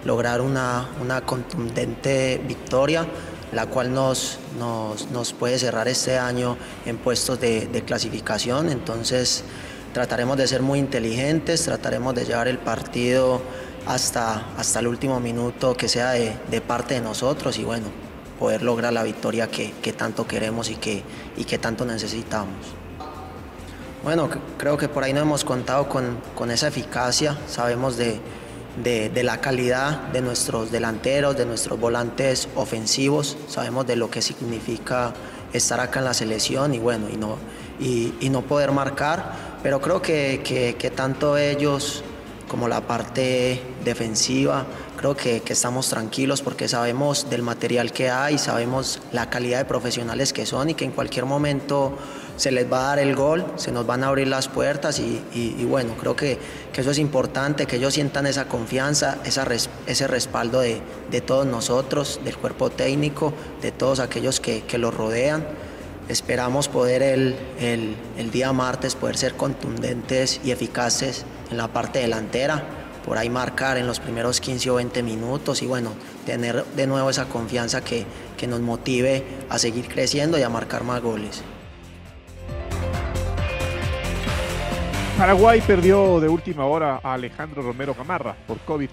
lograr 0.05 0.41
una, 0.41 0.87
contundente 1.25 2.41
victoria, 2.47 3.07
la 3.51 3.65
cual 3.65 3.93
nos, 3.93 4.39
nos, 4.59 5.09
nos, 5.11 5.33
puede 5.33 5.57
cerrar 5.57 5.87
este 5.87 6.17
año 6.17 6.57
en 6.85 6.97
puestos 6.97 7.39
de, 7.39 7.67
de, 7.67 7.83
clasificación. 7.83 8.69
Entonces 8.69 9.43
trataremos 9.93 10.37
de 10.37 10.47
ser 10.47 10.61
muy 10.61 10.79
inteligentes, 10.79 11.63
trataremos 11.63 12.13
de 12.13 12.25
llevar 12.25 12.47
el 12.47 12.59
partido 12.59 13.41
hasta, 13.87 14.53
hasta 14.57 14.79
el 14.79 14.87
último 14.87 15.19
minuto 15.19 15.75
que 15.75 15.87
sea 15.87 16.11
de, 16.11 16.35
de 16.51 16.61
parte 16.61 16.95
de 16.95 17.01
nosotros 17.01 17.57
y 17.57 17.63
bueno, 17.63 17.87
poder 18.37 18.61
lograr 18.61 18.93
la 18.93 19.03
victoria 19.03 19.49
que, 19.49 19.73
que 19.81 19.93
tanto 19.93 20.27
queremos 20.27 20.69
y 20.69 20.75
que, 20.75 21.03
y 21.37 21.45
que 21.45 21.57
tanto 21.57 21.85
necesitamos. 21.85 22.76
Bueno, 24.07 24.29
creo 24.57 24.77
que 24.77 24.87
por 24.87 25.03
ahí 25.03 25.11
no 25.11 25.19
hemos 25.19 25.43
contado 25.43 25.89
con, 25.89 26.17
con 26.33 26.49
esa 26.49 26.69
eficacia, 26.69 27.37
sabemos 27.45 27.97
de, 27.97 28.21
de, 28.81 29.09
de, 29.09 29.21
la 29.21 29.41
calidad 29.41 30.03
de 30.13 30.21
nuestros 30.21 30.71
delanteros, 30.71 31.35
de 31.35 31.45
nuestros 31.45 31.77
volantes 31.77 32.47
ofensivos, 32.55 33.35
sabemos 33.49 33.85
de 33.85 33.97
lo 33.97 34.09
que 34.09 34.21
significa 34.21 35.13
estar 35.51 35.81
acá 35.81 35.99
en 35.99 36.05
la 36.05 36.13
selección 36.13 36.73
y 36.73 36.79
bueno, 36.79 37.09
y 37.13 37.17
no, 37.17 37.35
y, 37.81 38.13
y 38.21 38.29
no 38.29 38.43
poder 38.43 38.71
marcar, 38.71 39.33
pero 39.61 39.81
creo 39.81 40.01
que, 40.01 40.39
que, 40.41 40.77
que, 40.79 40.89
tanto 40.89 41.35
ellos 41.35 42.01
como 42.47 42.69
la 42.69 42.87
parte 42.87 43.61
defensiva, 43.83 44.65
creo 44.95 45.17
que, 45.17 45.41
que 45.41 45.51
estamos 45.51 45.89
tranquilos 45.89 46.41
porque 46.41 46.69
sabemos 46.69 47.29
del 47.29 47.41
material 47.41 47.91
que 47.91 48.09
hay, 48.09 48.37
sabemos 48.37 49.01
la 49.11 49.29
calidad 49.29 49.57
de 49.57 49.65
profesionales 49.65 50.31
que 50.31 50.45
son 50.45 50.69
y 50.69 50.75
que 50.75 50.85
en 50.85 50.91
cualquier 50.91 51.25
momento 51.25 51.97
se 52.37 52.51
les 52.51 52.71
va 52.71 52.79
a 52.79 52.87
dar 52.89 52.99
el 52.99 53.15
gol, 53.15 53.45
se 53.55 53.71
nos 53.71 53.85
van 53.85 54.03
a 54.03 54.07
abrir 54.07 54.27
las 54.27 54.47
puertas 54.47 54.99
y, 54.99 55.21
y, 55.33 55.65
bueno, 55.65 55.95
creo 55.99 56.15
que, 56.15 56.37
que, 56.71 56.81
eso 56.81 56.91
es 56.91 56.99
importante, 56.99 57.65
que 57.65 57.77
ellos 57.77 57.95
sientan 57.95 58.27
esa 58.27 58.47
confianza, 58.47 59.17
esa 59.25 59.45
ese 59.87 60.07
respaldo 60.07 60.61
de, 60.61 60.79
de, 61.09 61.21
todos 61.21 61.47
nosotros, 61.47 62.21
del 62.23 62.37
cuerpo 62.37 62.69
técnico, 62.69 63.33
de 63.61 63.71
todos 63.71 63.99
aquellos 63.99 64.39
que, 64.39 64.61
que 64.61 64.77
los 64.77 64.93
rodean. 64.93 65.45
Esperamos 66.09 66.69
poder 66.69 67.01
el, 67.01 67.35
el, 67.59 67.95
el 68.17 68.31
día 68.31 68.53
martes 68.53 68.95
poder 68.95 69.17
ser 69.17 69.33
contundentes 69.33 70.39
y 70.43 70.51
eficaces 70.51 71.25
en 71.49 71.57
la 71.57 71.67
parte 71.67 71.99
delantera, 71.99 72.63
por 73.03 73.17
ahí 73.17 73.29
marcar 73.29 73.77
en 73.77 73.87
los 73.87 73.99
primeros 73.99 74.39
15 74.39 74.69
o 74.69 74.75
20 74.75 75.01
minutos 75.01 75.61
y 75.63 75.65
bueno, 75.65 75.91
tener 76.25 76.63
de 76.75 76.87
nuevo 76.87 77.09
esa 77.09 77.25
confianza 77.25 77.81
que, 77.81 78.05
que 78.37 78.47
nos 78.47 78.61
motive 78.61 79.23
a 79.49 79.57
seguir 79.57 79.87
creciendo 79.87 80.37
y 80.37 80.43
a 80.43 80.49
marcar 80.49 80.83
más 80.83 81.01
goles. 81.01 81.41
Paraguay 85.17 85.61
perdió 85.65 86.19
de 86.19 86.29
última 86.29 86.65
hora 86.65 86.99
a 87.01 87.15
Alejandro 87.15 87.63
Romero 87.63 87.95
Gamarra 87.95 88.35
por 88.45 88.59
COVID. 88.59 88.89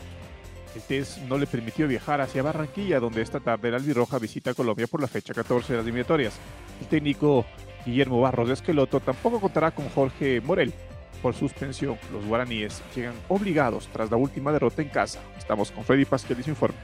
El 0.75 0.83
test 0.83 1.19
no 1.29 1.37
le 1.37 1.47
permitió 1.47 1.87
viajar 1.87 2.23
hacia 2.23 2.43
Barranquilla, 2.43 2.99
donde 2.99 3.21
esta 3.21 3.41
tarde 3.41 3.69
el 3.69 3.75
Albirroja 3.75 4.19
visita 4.19 4.55
Colombia 4.55 4.87
por 4.87 5.03
la 5.03 5.07
fecha 5.07 5.35
14 5.35 5.75
de 5.75 5.77
las 5.77 5.85
eliminatorias. 5.85 6.33
El 6.81 6.87
técnico 6.87 7.45
Guillermo 7.85 8.23
Barros 8.23 8.49
de 8.49 8.55
Esqueloto 8.55 9.01
tampoco 9.01 9.39
contará 9.39 9.73
con 9.73 9.87
Jorge 9.91 10.41
Morel 10.41 10.73
por 11.21 11.35
suspensión. 11.35 11.99
Los 12.11 12.25
guaraníes 12.25 12.83
llegan 12.97 13.15
obligados 13.29 13.87
tras 13.93 14.11
la 14.11 14.17
última 14.17 14.51
derrota 14.51 14.81
en 14.81 14.89
casa. 14.89 15.21
Estamos 15.37 15.71
con 15.71 15.85
Freddy 15.85 16.07
Pasquel 16.07 16.41
y 16.41 16.43
su 16.43 16.51
informe. 16.51 16.79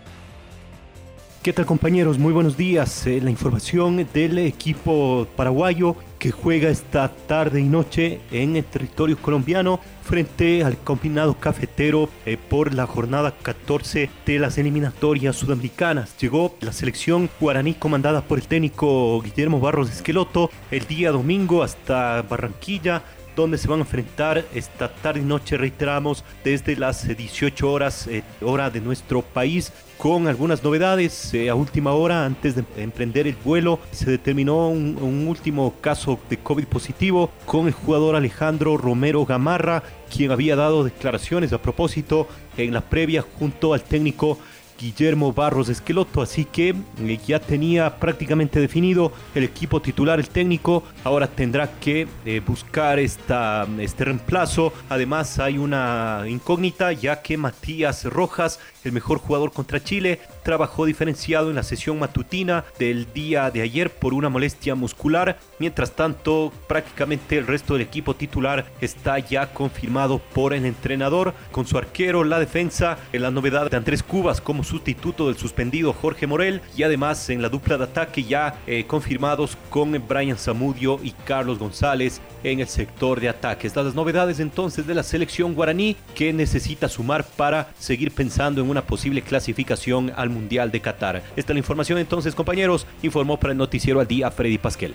¿Qué 1.43 1.55
tal 1.55 1.65
compañeros? 1.65 2.19
Muy 2.19 2.35
buenos 2.35 2.59
días. 2.59 3.07
Eh, 3.07 3.23
la 3.23 3.31
información 3.31 4.07
del 4.13 4.37
equipo 4.37 5.27
paraguayo 5.35 5.97
que 6.21 6.31
juega 6.31 6.69
esta 6.69 7.09
tarde 7.09 7.61
y 7.61 7.65
noche 7.65 8.21
en 8.31 8.55
el 8.55 8.65
territorio 8.65 9.17
colombiano 9.17 9.81
frente 10.05 10.63
al 10.63 10.77
combinado 10.77 11.35
cafetero 11.35 12.11
eh, 12.27 12.37
por 12.37 12.75
la 12.75 12.87
jornada 12.87 13.35
14 13.43 14.11
de 14.27 14.39
las 14.39 14.59
eliminatorias 14.59 15.35
sudamericanas. 15.35 16.17
Llegó 16.19 16.55
la 16.61 16.73
selección 16.73 17.31
guaraní 17.41 17.75
comandada 17.75 18.21
por 18.21 18.39
el 18.39 18.47
técnico 18.47 19.21
Guillermo 19.23 19.61
Barros 19.61 19.91
Esqueloto 19.91 20.51
el 20.71 20.87
día 20.87 21.11
domingo 21.11 21.63
hasta 21.63 22.23
Barranquilla 22.23 23.03
donde 23.37 23.59
se 23.59 23.69
van 23.69 23.81
a 23.81 23.83
enfrentar 23.83 24.45
esta 24.55 24.93
tarde 24.93 25.21
y 25.21 25.25
noche, 25.25 25.57
reiteramos, 25.57 26.25
desde 26.45 26.77
las 26.77 27.07
18 27.07 27.71
horas, 27.71 28.07
eh, 28.07 28.23
hora 28.41 28.71
de 28.71 28.81
nuestro 28.81 29.23
país, 29.23 29.73
con 29.97 30.27
algunas 30.29 30.65
novedades. 30.65 31.35
Eh, 31.35 31.51
a 31.51 31.55
última 31.55 31.93
hora, 31.93 32.25
antes 32.25 32.55
de 32.55 32.65
emprender 32.77 33.27
el 33.27 33.37
vuelo, 33.45 33.79
se 33.93 34.11
determinó 34.11 34.69
un, 34.69 34.97
un, 35.01 35.29
último 35.29 35.75
caso 35.81 36.19
de 36.31 36.39
COVID 36.39 36.67
positivo 36.67 37.31
con 37.45 37.67
el 37.67 37.73
jugador 37.73 38.17
Alejandro 38.17 38.77
Romero 38.77 39.27
Gamarra, 39.27 39.83
quien 40.15 40.31
había 40.31 40.57
dado 40.57 40.85
declaraciones 40.85 41.53
a 41.53 41.61
propósito 41.61 42.27
en 42.57 42.73
la 42.73 42.81
previa 42.81 43.25
junto 43.39 43.75
al 43.75 43.83
técnico 43.83 44.39
Guillermo 44.81 45.33
Barros 45.33 45.69
Esqueloto, 45.69 46.23
así 46.23 46.45
que 46.47 46.71
eh, 46.71 47.19
ya 47.27 47.39
tenía 47.39 47.99
prácticamente 47.99 48.61
definido 48.61 49.13
el 49.35 49.45
equipo 49.45 49.83
titular, 49.83 50.19
el 50.19 50.29
técnico, 50.29 50.83
ahora 51.05 51.27
tendrá 51.27 51.79
que 51.79 52.09
eh, 52.25 52.41
buscar 52.45 52.99
esta, 52.99 53.67
este 53.79 54.07
reemplazo. 54.07 54.73
Además 54.89 55.39
hay 55.39 55.59
una 55.59 56.25
incógnita 56.29 56.93
ya 56.93 57.21
que 57.21 57.37
Matías 57.37 58.05
Rojas, 58.05 58.59
el 58.85 58.93
mejor 58.93 59.19
jugador 59.19 59.53
contra 59.53 59.83
Chile, 59.83 60.21
trabajó 60.43 60.85
diferenciado 60.85 61.51
en 61.51 61.57
la 61.57 61.63
sesión 61.63 61.99
matutina 61.99 62.65
del 62.79 63.13
día 63.13 63.51
de 63.51 63.63
ayer 63.63 63.91
por 63.91 64.15
una 64.15 64.29
molestia 64.29 64.75
muscular. 64.75 65.39
Mientras 65.59 65.93
tanto, 65.93 66.53
prácticamente 66.67 67.39
el 67.39 67.47
resto 67.47 67.75
del 67.75 67.83
equipo 67.83 68.15
titular 68.15 68.67
está 68.81 69.19
ya 69.19 69.53
confirmado 69.53 70.19
por 70.19 70.55
el 70.55 70.65
entrenador, 70.65 71.35
con 71.53 71.67
su 71.67 71.79
arquero, 71.79 72.25
la 72.25 72.39
defensa, 72.39 72.99
en 73.13 73.23
la 73.23 73.31
novedad 73.31 73.71
de 73.71 73.77
Andrés 73.77 74.03
Cubas 74.03 74.41
como 74.41 74.65
sustituto 74.65 75.27
del 75.27 75.37
suspendido 75.37 75.93
Jorge 75.93 76.27
Morel 76.27 76.63
y 76.77 76.83
además 76.83 77.31
en 77.31 77.43
la 77.43 77.49
dupla 77.49 77.79
de 77.79 77.85
ataque 77.85 78.25
ya 78.25 78.57
eh, 78.67 78.85
confirmados 78.87 79.57
con 79.69 80.03
Brian 80.09 80.37
Zamudio 80.37 80.99
y 81.03 81.13
Carlos 81.13 81.59
González 81.59 82.21
en 82.43 82.61
el 82.61 82.69
sector 82.69 83.21
de 83.21 83.29
ataques. 83.29 83.77
Las 83.77 83.95
novedades 83.95 84.41
entonces 84.41 84.87
de 84.87 84.95
la 84.95 85.03
selección 85.03 85.55
guaraní 85.55 85.97
que 86.15 86.33
necesita 86.33 86.89
sumar 86.89 87.25
para 87.25 87.71
seguir 87.79 88.13
pensando 88.13 88.61
en 88.61 88.70
una 88.71 88.87
posible 88.87 89.23
clasificación 89.23 90.13
al 90.17 90.31
Mundial 90.31 90.71
de 90.71 90.81
Qatar. 90.81 91.23
Esta 91.37 91.53
es 91.53 91.55
la 91.55 91.59
información 91.59 91.99
entonces 91.99 92.35
compañeros, 92.35 92.87
informó 93.03 93.39
para 93.39 93.53
el 93.53 93.59
noticiero 93.59 94.01
al 94.01 94.07
día 94.07 94.31
Freddy 94.31 94.59
Pasquel. 94.59 94.95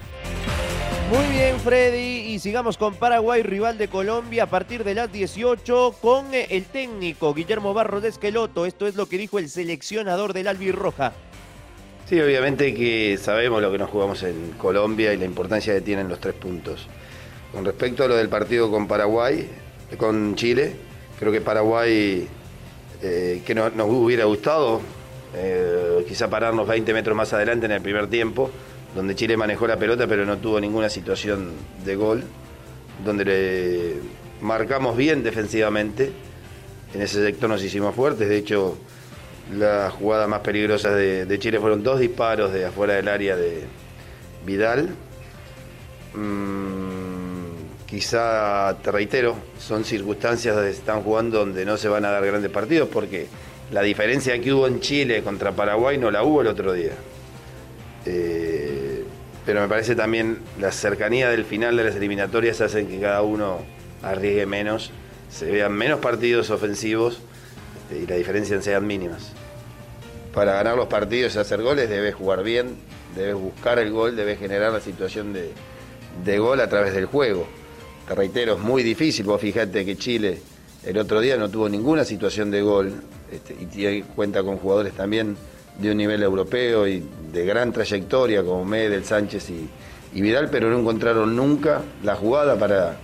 Muy 1.09 1.27
bien, 1.37 1.59
Freddy. 1.59 2.33
Y 2.33 2.39
sigamos 2.39 2.77
con 2.77 2.95
Paraguay, 2.95 3.43
rival 3.43 3.77
de 3.77 3.87
Colombia, 3.87 4.43
a 4.43 4.47
partir 4.47 4.83
de 4.83 4.95
las 4.95 5.11
18 5.11 5.95
con 6.01 6.33
eh, 6.33 6.47
el 6.49 6.65
técnico 6.65 7.33
Guillermo 7.33 7.73
Barros 7.75 8.01
de 8.01 8.09
Esqueloto. 8.09 8.65
Esto 8.65 8.87
es 8.87 8.95
lo 8.95 9.05
que 9.05 9.19
dijo 9.19 9.37
el 9.37 9.49
seleccionador 9.49 10.33
del 10.33 10.47
Albirroja. 10.47 11.13
Sí, 12.09 12.19
obviamente 12.19 12.73
que 12.73 13.17
sabemos 13.19 13.61
lo 13.61 13.71
que 13.71 13.77
nos 13.77 13.89
jugamos 13.89 14.23
en 14.23 14.51
Colombia 14.57 15.13
y 15.13 15.17
la 15.17 15.25
importancia 15.25 15.73
que 15.73 15.81
tienen 15.81 16.09
los 16.09 16.19
tres 16.19 16.33
puntos. 16.33 16.87
Con 17.53 17.65
respecto 17.65 18.03
a 18.03 18.07
lo 18.07 18.15
del 18.15 18.29
partido 18.29 18.69
con 18.69 18.87
Paraguay, 18.87 19.47
con 19.97 20.35
Chile, 20.35 20.75
creo 21.19 21.31
que 21.31 21.41
Paraguay, 21.41 22.27
eh, 23.01 23.41
que 23.45 23.55
nos 23.55 23.71
hubiera 23.87 24.25
gustado, 24.25 24.81
eh, 25.35 26.05
quizá 26.07 26.29
pararnos 26.29 26.67
20 26.67 26.93
metros 26.93 27.15
más 27.15 27.33
adelante 27.33 27.65
en 27.65 27.73
el 27.73 27.81
primer 27.81 28.07
tiempo, 28.07 28.49
donde 28.95 29.15
Chile 29.15 29.37
manejó 29.37 29.67
la 29.67 29.77
pelota 29.77 30.07
pero 30.07 30.25
no 30.25 30.37
tuvo 30.37 30.59
ninguna 30.59 30.89
situación 30.89 31.51
de 31.83 31.95
gol, 31.95 32.23
donde 33.03 33.25
le 33.25 33.93
marcamos 34.41 34.95
bien 34.95 35.23
defensivamente, 35.23 36.11
en 36.93 37.01
ese 37.01 37.23
sector 37.25 37.49
nos 37.49 37.63
hicimos 37.63 37.93
fuertes, 37.93 38.29
de 38.29 38.37
hecho 38.37 38.77
las 39.53 39.93
jugadas 39.93 40.27
más 40.27 40.39
peligrosas 40.39 40.95
de, 40.95 41.39
Chile 41.39 41.59
fueron 41.59 41.83
dos 41.83 41.99
disparos 41.99 42.51
de 42.51 42.65
afuera 42.65 42.95
del 42.95 43.07
área 43.07 43.35
de 43.35 43.63
Vidal. 44.45 44.89
Mm, 46.13 46.84
quizá, 47.95 48.75
te 48.83 48.91
reitero, 48.91 49.37
son 49.57 49.85
circunstancias 49.85 50.53
donde 50.53 50.71
están 50.71 51.01
jugando 51.01 51.39
donde 51.39 51.63
no 51.63 51.77
se 51.77 51.87
van 51.87 52.03
a 52.03 52.11
dar 52.11 52.25
grandes 52.25 52.51
partidos, 52.51 52.89
porque 52.91 53.27
la 53.71 53.83
diferencia 53.83 54.37
que 54.41 54.51
hubo 54.51 54.67
en 54.67 54.81
Chile 54.81 55.23
contra 55.23 55.53
Paraguay 55.53 55.97
no 55.97 56.11
la 56.11 56.21
hubo 56.21 56.41
el 56.41 56.47
otro 56.47 56.73
día. 56.73 56.91
Eh, 58.05 59.05
pero 59.45 59.61
me 59.61 59.69
parece 59.69 59.95
también 59.95 60.39
la 60.59 60.73
cercanía 60.73 61.29
del 61.29 61.45
final 61.45 61.77
de 61.77 61.85
las 61.85 61.95
eliminatorias 61.95 62.59
hacen 62.59 62.87
que 62.87 62.99
cada 62.99 63.21
uno 63.21 63.59
arriesgue 64.03 64.45
menos, 64.45 64.91
se 65.31 65.49
vean 65.49 65.71
menos 65.71 66.01
partidos 66.01 66.49
ofensivos 66.49 67.21
este, 67.83 68.03
y 68.03 68.07
las 68.07 68.17
diferencias 68.17 68.61
sean 68.61 68.85
mínimas. 68.85 69.31
Para 70.33 70.51
ganar 70.51 70.75
los 70.75 70.87
partidos 70.87 71.33
y 71.35 71.39
hacer 71.39 71.61
goles 71.61 71.89
debes 71.89 72.13
jugar 72.13 72.43
bien, 72.43 72.75
debes 73.15 73.35
buscar 73.35 73.79
el 73.79 73.91
gol, 73.91 74.17
debes 74.17 74.37
generar 74.37 74.73
la 74.73 74.81
situación 74.81 75.33
de 75.33 76.37
gol 76.37 76.59
a 76.59 76.67
través 76.67 76.93
del 76.93 77.05
juego 77.05 77.47
te 78.07 78.15
reitero, 78.15 78.53
es 78.53 78.59
muy 78.59 78.83
difícil. 78.83 79.25
Vos 79.25 79.41
fijate 79.41 79.85
que 79.85 79.95
Chile 79.95 80.39
el 80.85 80.97
otro 80.97 81.19
día 81.19 81.35
no 81.37 81.49
tuvo 81.49 81.67
ninguna 81.67 82.05
situación 82.05 82.51
de 82.51 82.61
gol 82.61 82.93
este, 83.31 83.55
y 83.73 84.01
cuenta 84.03 84.43
con 84.43 84.57
jugadores 84.57 84.93
también 84.93 85.35
de 85.79 85.91
un 85.91 85.97
nivel 85.97 86.21
europeo 86.21 86.87
y 86.87 87.03
de 87.33 87.45
gran 87.45 87.73
trayectoria 87.73 88.43
como 88.43 88.63
Medel, 88.63 89.03
Sánchez 89.03 89.49
y, 89.49 89.69
Vidal, 90.21 90.49
pero 90.49 90.69
no 90.69 90.79
encontraron 90.79 91.35
nunca 91.35 91.81
la 92.01 92.15
jugada 92.15 92.57
para 92.57 92.95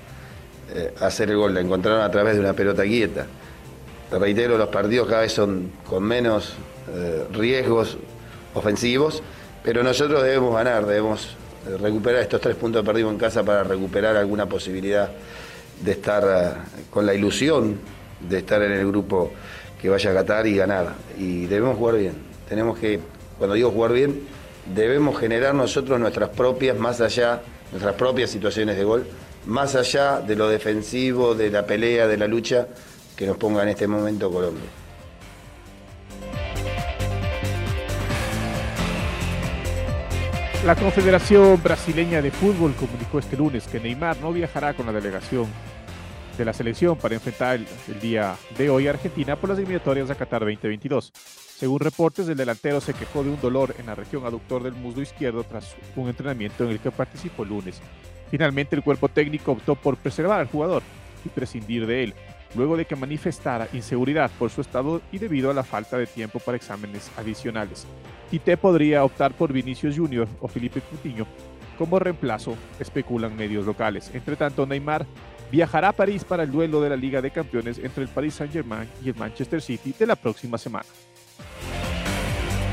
eh, 0.73 0.93
hacer 1.01 1.29
el 1.29 1.35
gol. 1.35 1.53
La 1.53 1.59
encontraron 1.59 2.01
a 2.01 2.09
través 2.09 2.35
de 2.35 2.39
una 2.39 2.53
pelota 2.53 2.83
quieta. 2.83 3.25
Te 4.09 4.17
reitero, 4.17 4.57
los 4.57 4.69
partidos 4.69 5.09
cada 5.09 5.21
vez 5.21 5.33
son 5.33 5.71
con 5.89 6.03
menos 6.03 6.53
eh, 6.93 7.25
riesgos 7.33 7.97
ofensivos, 8.53 9.21
pero 9.61 9.83
nosotros 9.83 10.23
debemos 10.23 10.53
ganar, 10.53 10.85
debemos 10.85 11.35
recuperar 11.79 12.21
estos 12.21 12.41
tres 12.41 12.55
puntos 12.55 12.81
que 12.81 12.85
perdimos 12.85 13.13
en 13.13 13.19
casa 13.19 13.43
para 13.43 13.63
recuperar 13.63 14.15
alguna 14.15 14.47
posibilidad 14.47 15.09
de 15.81 15.91
estar 15.91 16.23
eh, 16.23 16.83
con 16.89 17.05
la 17.05 17.13
ilusión 17.13 17.79
de 18.27 18.37
estar 18.39 18.61
en 18.61 18.71
el 18.71 18.87
grupo 18.87 19.31
que 19.81 19.89
vaya 19.89 20.11
a 20.11 20.13
Qatar 20.13 20.47
y 20.47 20.55
ganar. 20.55 20.93
Y 21.17 21.45
debemos 21.45 21.77
jugar 21.77 21.97
bien. 21.97 22.13
Tenemos 22.47 22.77
que, 22.77 22.99
cuando 23.37 23.55
digo 23.55 23.71
jugar 23.71 23.93
bien, 23.93 24.21
debemos 24.75 25.19
generar 25.19 25.55
nosotros 25.55 25.99
nuestras 25.99 26.29
propias, 26.29 26.77
más 26.77 27.01
allá, 27.01 27.41
nuestras 27.71 27.95
propias 27.95 28.29
situaciones 28.29 28.77
de 28.77 28.83
gol, 28.83 29.05
más 29.45 29.75
allá 29.75 30.21
de 30.21 30.35
lo 30.35 30.49
defensivo, 30.49 31.33
de 31.33 31.49
la 31.49 31.65
pelea, 31.65 32.07
de 32.07 32.17
la 32.17 32.27
lucha 32.27 32.67
que 33.15 33.25
nos 33.25 33.37
ponga 33.37 33.63
en 33.63 33.69
este 33.69 33.87
momento 33.87 34.31
Colombia. 34.31 34.80
La 40.65 40.75
Confederación 40.75 41.59
Brasileña 41.63 42.21
de 42.21 42.29
Fútbol 42.29 42.75
comunicó 42.75 43.17
este 43.17 43.35
lunes 43.35 43.67
que 43.67 43.79
Neymar 43.79 44.17
no 44.21 44.31
viajará 44.31 44.75
con 44.75 44.85
la 44.85 44.91
delegación 44.91 45.47
de 46.37 46.45
la 46.45 46.53
selección 46.53 46.95
para 46.99 47.15
enfrentar 47.15 47.55
el, 47.55 47.99
día 47.99 48.35
de 48.55 48.69
hoy 48.69 48.85
a 48.85 48.91
Argentina 48.91 49.35
por 49.35 49.49
las 49.49 49.57
eliminatorias 49.57 50.07
de 50.07 50.15
Qatar 50.15 50.41
2022. 50.41 51.13
Según 51.15 51.79
reportes, 51.79 52.29
el 52.29 52.37
delantero 52.37 52.79
se 52.79 52.93
quejó 52.93 53.23
de 53.23 53.31
un 53.31 53.41
dolor 53.41 53.73
en 53.79 53.87
la 53.87 53.95
región 53.95 54.23
aductor 54.23 54.61
del 54.61 54.75
muslo 54.75 55.01
izquierdo 55.01 55.43
tras 55.43 55.75
un 55.95 56.09
entrenamiento 56.09 56.63
en 56.63 56.69
el 56.69 56.79
que 56.79 56.91
participó 56.91 57.41
el 57.41 57.49
lunes. 57.49 57.81
Finalmente, 58.29 58.75
el 58.75 58.83
cuerpo 58.83 59.09
técnico 59.09 59.53
optó 59.53 59.73
por 59.73 59.97
preservar 59.97 60.41
al 60.41 60.47
jugador 60.47 60.83
y 61.25 61.29
prescindir 61.29 61.87
de 61.87 62.03
él, 62.03 62.13
luego 62.55 62.77
de 62.77 62.85
que 62.85 62.95
manifestara 62.95 63.67
inseguridad 63.73 64.31
por 64.37 64.49
su 64.49 64.61
estado 64.61 65.01
y 65.11 65.17
debido 65.17 65.51
a 65.51 65.53
la 65.53 65.63
falta 65.63 65.97
de 65.97 66.07
tiempo 66.07 66.39
para 66.39 66.57
exámenes 66.57 67.11
adicionales. 67.17 67.85
Tite 68.29 68.57
podría 68.57 69.03
optar 69.03 69.33
por 69.33 69.51
Vinicius 69.51 69.97
Junior 69.97 70.27
o 70.39 70.47
Felipe 70.47 70.81
Coutinho 70.81 71.27
como 71.81 71.97
reemplazo, 71.97 72.55
especulan 72.79 73.35
medios 73.35 73.65
locales. 73.65 74.11
Entre 74.13 74.35
tanto, 74.35 74.67
Neymar 74.67 75.03
viajará 75.51 75.89
a 75.89 75.93
París 75.93 76.23
para 76.23 76.43
el 76.43 76.51
duelo 76.51 76.79
de 76.79 76.89
la 76.89 76.95
Liga 76.95 77.23
de 77.23 77.31
Campeones 77.31 77.79
entre 77.79 78.03
el 78.03 78.09
Paris 78.09 78.35
Saint-Germain 78.35 78.87
y 79.03 79.09
el 79.09 79.15
Manchester 79.15 79.59
City 79.63 79.91
de 79.97 80.05
la 80.05 80.15
próxima 80.15 80.59
semana. 80.59 80.85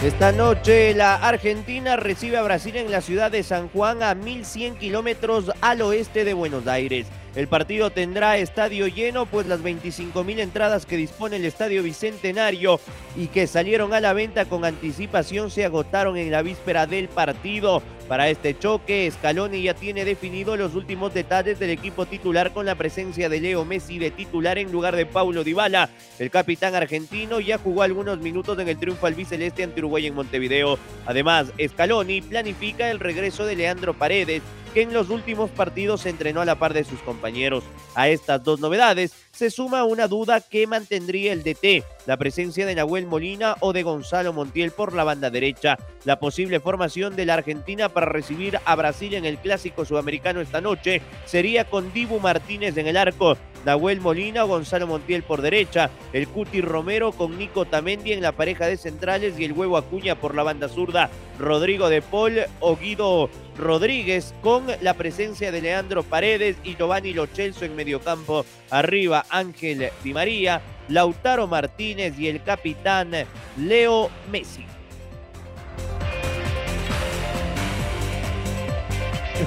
Esta 0.05 0.31
noche 0.31 0.95
la 0.95 1.14
Argentina 1.14 1.97
recibe 1.97 2.37
a 2.37 2.43
Brasil 2.43 2.77
en 2.77 2.91
la 2.91 3.01
ciudad 3.01 3.33
de 3.33 3.43
San 3.43 3.69
Juan 3.71 4.03
a 4.03 4.14
1100 4.14 4.77
kilómetros 4.77 5.51
al 5.62 5.81
oeste 5.81 6.25
de 6.25 6.35
Buenos 6.35 6.67
Aires. 6.67 7.07
El 7.35 7.47
partido 7.47 7.91
tendrá 7.91 8.38
estadio 8.38 8.87
lleno, 8.88 9.27
pues 9.27 9.47
las 9.47 9.62
25 9.62 10.25
mil 10.25 10.41
entradas 10.41 10.87
que 10.87 10.97
dispone 10.97 11.37
el 11.37 11.45
estadio 11.45 11.83
Bicentenario 11.83 12.81
y 13.17 13.29
que 13.29 13.47
salieron 13.47 13.93
a 13.93 14.01
la 14.01 14.12
venta 14.12 14.47
con 14.47 14.64
anticipación 14.64 15.51
se 15.51 15.64
agotaron 15.64 16.17
en 16.17 16.31
la 16.31 16.43
víspera 16.43 16.87
del 16.87 17.09
partido. 17.09 17.83
Para 18.09 18.31
este 18.31 18.59
choque, 18.59 19.11
Scaloni 19.11 19.62
ya 19.62 19.75
tiene 19.75 20.07
definido 20.07 20.57
los 20.57 20.75
últimos 20.75 21.12
detalles 21.12 21.59
del 21.59 21.69
equipo 21.69 22.07
titular 22.07 22.55
con 22.55 22.64
la 22.64 22.75
presencia 22.75 23.29
de 23.29 23.38
Leo 23.38 23.67
Messi 23.67 23.99
de 23.99 24.11
titular 24.11 24.57
en 24.57 24.73
lugar 24.73 24.97
de 24.97 25.05
Paulo 25.05 25.45
Dybala. 25.45 25.91
El 26.19 26.31
capitán 26.31 26.75
argentino 26.75 27.38
ya 27.38 27.59
jugó 27.59 27.83
algunos 27.83 28.19
minutos 28.19 28.59
en 28.59 28.69
el 28.69 28.79
triunfo 28.79 29.07
albiceleste 29.07 29.62
ante 29.62 29.81
Uruguay 29.81 30.07
en 30.07 30.14
Montevideo. 30.14 30.79
Además, 31.05 31.53
Scaloni 31.62 32.23
planifica 32.23 32.91
el 32.91 32.99
regreso 32.99 33.45
de 33.45 33.57
Leandro 33.57 33.93
Paredes 33.93 34.43
que 34.79 34.83
en 34.83 34.95
los 34.95 35.11
últimos 35.11 35.51
partidos 35.51 36.03
se 36.03 36.09
entrenó 36.09 36.41
a 36.41 36.45
la 36.45 36.55
par 36.55 36.73
de 36.73 36.85
sus 36.85 37.01
compañeros. 37.01 37.64
A 37.97 38.09
estas 38.11 38.45
dos 38.45 38.61
novedades 38.61 39.12
se 39.33 39.51
suma 39.51 39.83
una 39.83 40.07
duda 40.07 40.41
que 40.41 40.69
mantendría 40.69 41.33
el 41.33 41.43
DT, 41.43 41.83
la 42.07 42.17
presencia 42.17 42.64
de 42.64 42.77
Nahuel 42.77 43.07
Molina 43.07 43.57
o 43.59 43.73
de 43.73 43.83
Gonzalo 43.83 44.33
Montiel 44.33 44.71
por 44.71 44.93
la 44.93 45.03
banda 45.03 45.31
derecha, 45.31 45.79
la 46.05 46.21
posible 46.21 46.61
formación 46.61 47.17
de 47.17 47.27
la 47.27 47.35
Argentina 47.35 47.88
para 47.88 48.07
recibir 48.07 48.61
a 48.64 48.77
Brasil 48.77 49.14
en 49.14 49.25
el 49.25 49.38
Clásico 49.38 49.85
Sudamericano 49.85 50.41
esta 50.41 50.61
noche 50.61 51.03
sería 51.27 51.64
con 51.64 51.93
Dibu 51.93 52.21
Martínez 52.21 52.77
en 52.77 52.87
el 52.87 52.99
arco, 52.99 53.37
Nahuel 53.64 54.01
Molina 54.01 54.42
Gonzalo 54.42 54.87
Montiel 54.87 55.23
por 55.23 55.42
derecha, 55.42 55.90
el 56.12 56.29
Cuti 56.29 56.61
Romero 56.61 57.12
con 57.12 57.38
Nico 57.38 57.64
Tamendi 57.64 58.12
en 58.12 58.23
la 58.23 58.33
pareja 58.33 58.66
de 58.66 58.77
centrales 58.77 59.38
y 59.38 59.44
el 59.44 59.53
huevo 59.53 59.77
Acuña 59.77 60.14
por 60.14 60.35
la 60.35 60.42
banda 60.42 60.68
zurda, 60.68 61.11
Rodrigo 61.38 61.88
de 61.88 62.03
Paul 62.03 62.40
o 62.61 62.77
Guido 62.77 63.29
Rodríguez 63.57 64.35
con 64.40 64.66
la 64.81 64.94
presencia 64.94 65.53
de 65.53 65.61
Leandro 65.61 66.03
Paredes 66.03 66.57
y 66.64 66.77
Giovanni 66.77 67.12
Lochelso 67.12 67.64
en 67.64 67.77
mediocampo. 67.77 68.44
Arriba 68.71 69.25
Ángel 69.31 69.90
Di 70.03 70.12
María, 70.12 70.61
Lautaro 70.88 71.47
Martínez 71.47 72.18
y 72.18 72.29
el 72.29 72.42
capitán 72.42 73.12
Leo 73.57 74.11
Messi. 74.31 74.64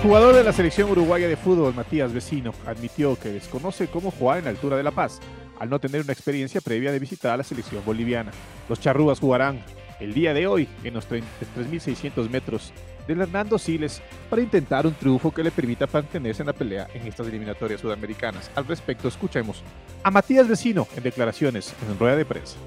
Jugador 0.01 0.33
de 0.33 0.43
la 0.43 0.51
selección 0.51 0.89
uruguaya 0.89 1.27
de 1.27 1.37
fútbol, 1.37 1.75
Matías 1.75 2.11
Vecino, 2.11 2.53
admitió 2.65 3.15
que 3.19 3.29
desconoce 3.29 3.87
cómo 3.87 4.09
jugar 4.09 4.39
en 4.39 4.47
altura 4.47 4.75
de 4.75 4.83
La 4.83 4.91
Paz, 4.91 5.19
al 5.59 5.69
no 5.69 5.79
tener 5.79 6.01
una 6.01 6.13
experiencia 6.13 6.59
previa 6.59 6.91
de 6.91 6.97
visitar 6.97 7.31
a 7.31 7.37
la 7.37 7.43
selección 7.43 7.85
boliviana. 7.85 8.31
Los 8.67 8.79
charrúas 8.79 9.19
jugarán 9.19 9.63
el 9.99 10.13
día 10.13 10.33
de 10.33 10.47
hoy 10.47 10.67
en 10.83 10.95
los 10.95 11.07
3.600 11.07 12.29
metros 12.31 12.73
del 13.07 13.21
Hernando 13.21 13.59
Siles 13.59 14.01
para 14.27 14.41
intentar 14.41 14.87
un 14.87 14.95
triunfo 14.95 15.31
que 15.31 15.43
le 15.43 15.51
permita 15.51 15.87
mantenerse 15.91 16.41
en 16.41 16.47
la 16.47 16.53
pelea 16.53 16.87
en 16.93 17.05
estas 17.05 17.27
eliminatorias 17.27 17.81
sudamericanas. 17.81 18.49
Al 18.55 18.65
respecto, 18.65 19.07
escuchemos 19.07 19.61
a 20.03 20.09
Matías 20.09 20.47
Vecino 20.47 20.87
en 20.95 21.03
declaraciones 21.03 21.75
en 21.87 21.99
rueda 21.99 22.15
de 22.15 22.25
prensa. 22.25 22.57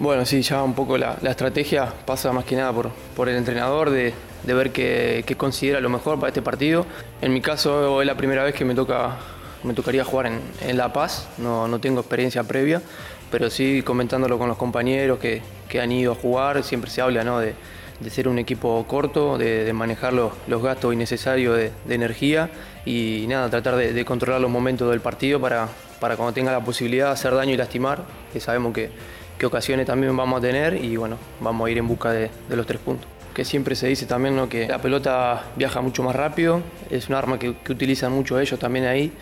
Bueno, 0.00 0.24
sí, 0.24 0.42
ya 0.42 0.62
un 0.62 0.74
poco 0.74 0.96
la, 0.96 1.18
estrategia 1.24 1.92
pasa 2.06 2.30
más 2.32 2.44
que 2.44 2.54
nada 2.54 2.72
por, 2.72 2.90
por 3.16 3.28
el 3.28 3.34
entrenador 3.34 3.90
de, 3.90 4.14
ver 4.44 4.70
qué, 4.70 5.24
considera 5.36 5.80
lo 5.80 5.88
mejor 5.88 6.20
para 6.20 6.28
este 6.28 6.40
partido. 6.40 6.86
En 7.20 7.32
mi 7.32 7.40
caso 7.40 8.00
es 8.00 8.06
la 8.06 8.16
primera 8.16 8.44
vez 8.44 8.54
que 8.54 8.64
me 8.64 8.76
toca 8.76 9.16
me 9.64 9.74
tocaría 9.74 10.04
jugar 10.04 10.30
en, 10.60 10.76
La 10.76 10.92
Paz, 10.92 11.26
no, 11.38 11.66
no, 11.66 11.80
tengo 11.80 11.98
experiencia 11.98 12.44
previa, 12.44 12.80
pero 13.28 13.50
sí 13.50 13.82
comentándolo 13.84 14.38
con 14.38 14.46
los 14.46 14.56
compañeros 14.56 15.18
que, 15.18 15.42
que 15.68 15.80
han 15.80 15.90
ido 15.90 16.12
a 16.12 16.14
jugar, 16.14 16.62
siempre 16.62 16.92
se 16.92 17.00
habla 17.00 17.24
¿no? 17.24 17.40
de, 17.40 17.56
de 17.98 18.10
ser 18.10 18.28
un 18.28 18.38
equipo 18.38 18.84
corto, 18.86 19.36
de, 19.36 19.72
manejar 19.72 20.12
los, 20.12 20.32
los, 20.46 20.62
gastos 20.62 20.94
innecesarios 20.94 21.56
de, 21.56 21.72
de, 21.86 21.94
energía 21.96 22.50
y 22.84 23.26
nada, 23.28 23.50
tratar 23.50 23.74
de, 23.74 24.04
controlar 24.04 24.40
los 24.40 24.50
momentos 24.50 24.88
del 24.92 25.00
partido 25.00 25.40
para, 25.40 25.66
para 25.98 26.14
cuando 26.14 26.32
tenga 26.32 26.52
la 26.52 26.60
posibilidad 26.60 27.06
de 27.06 27.12
hacer 27.14 27.34
daño 27.34 27.54
y 27.54 27.56
lastimar, 27.56 28.04
que 28.32 28.38
sabemos 28.38 28.72
que 28.72 28.90
qué 29.38 29.46
ocasiones 29.46 29.86
también 29.86 30.14
vamos 30.16 30.38
a 30.38 30.40
tener 30.40 30.74
y 30.74 30.96
bueno, 30.96 31.16
vamos 31.40 31.66
a 31.66 31.70
ir 31.70 31.78
en 31.78 31.86
busca 31.86 32.12
de, 32.12 32.30
los 32.50 32.66
tres 32.66 32.80
puntos. 32.80 33.08
Que 33.32 33.44
siempre 33.44 33.76
se 33.76 33.86
dice 33.86 34.06
también 34.06 34.34
¿no? 34.34 34.48
que 34.48 34.66
la 34.66 34.82
pelota 34.82 35.44
viaja 35.56 35.80
mucho 35.80 36.02
más 36.02 36.16
rápido, 36.16 36.60
es 36.90 37.08
un 37.08 37.14
arma 37.14 37.38
que, 37.38 37.50
utilizan 37.70 38.12
mucho 38.12 38.38
ellos 38.40 38.58
también 38.58 38.86
ahí, 38.86 39.12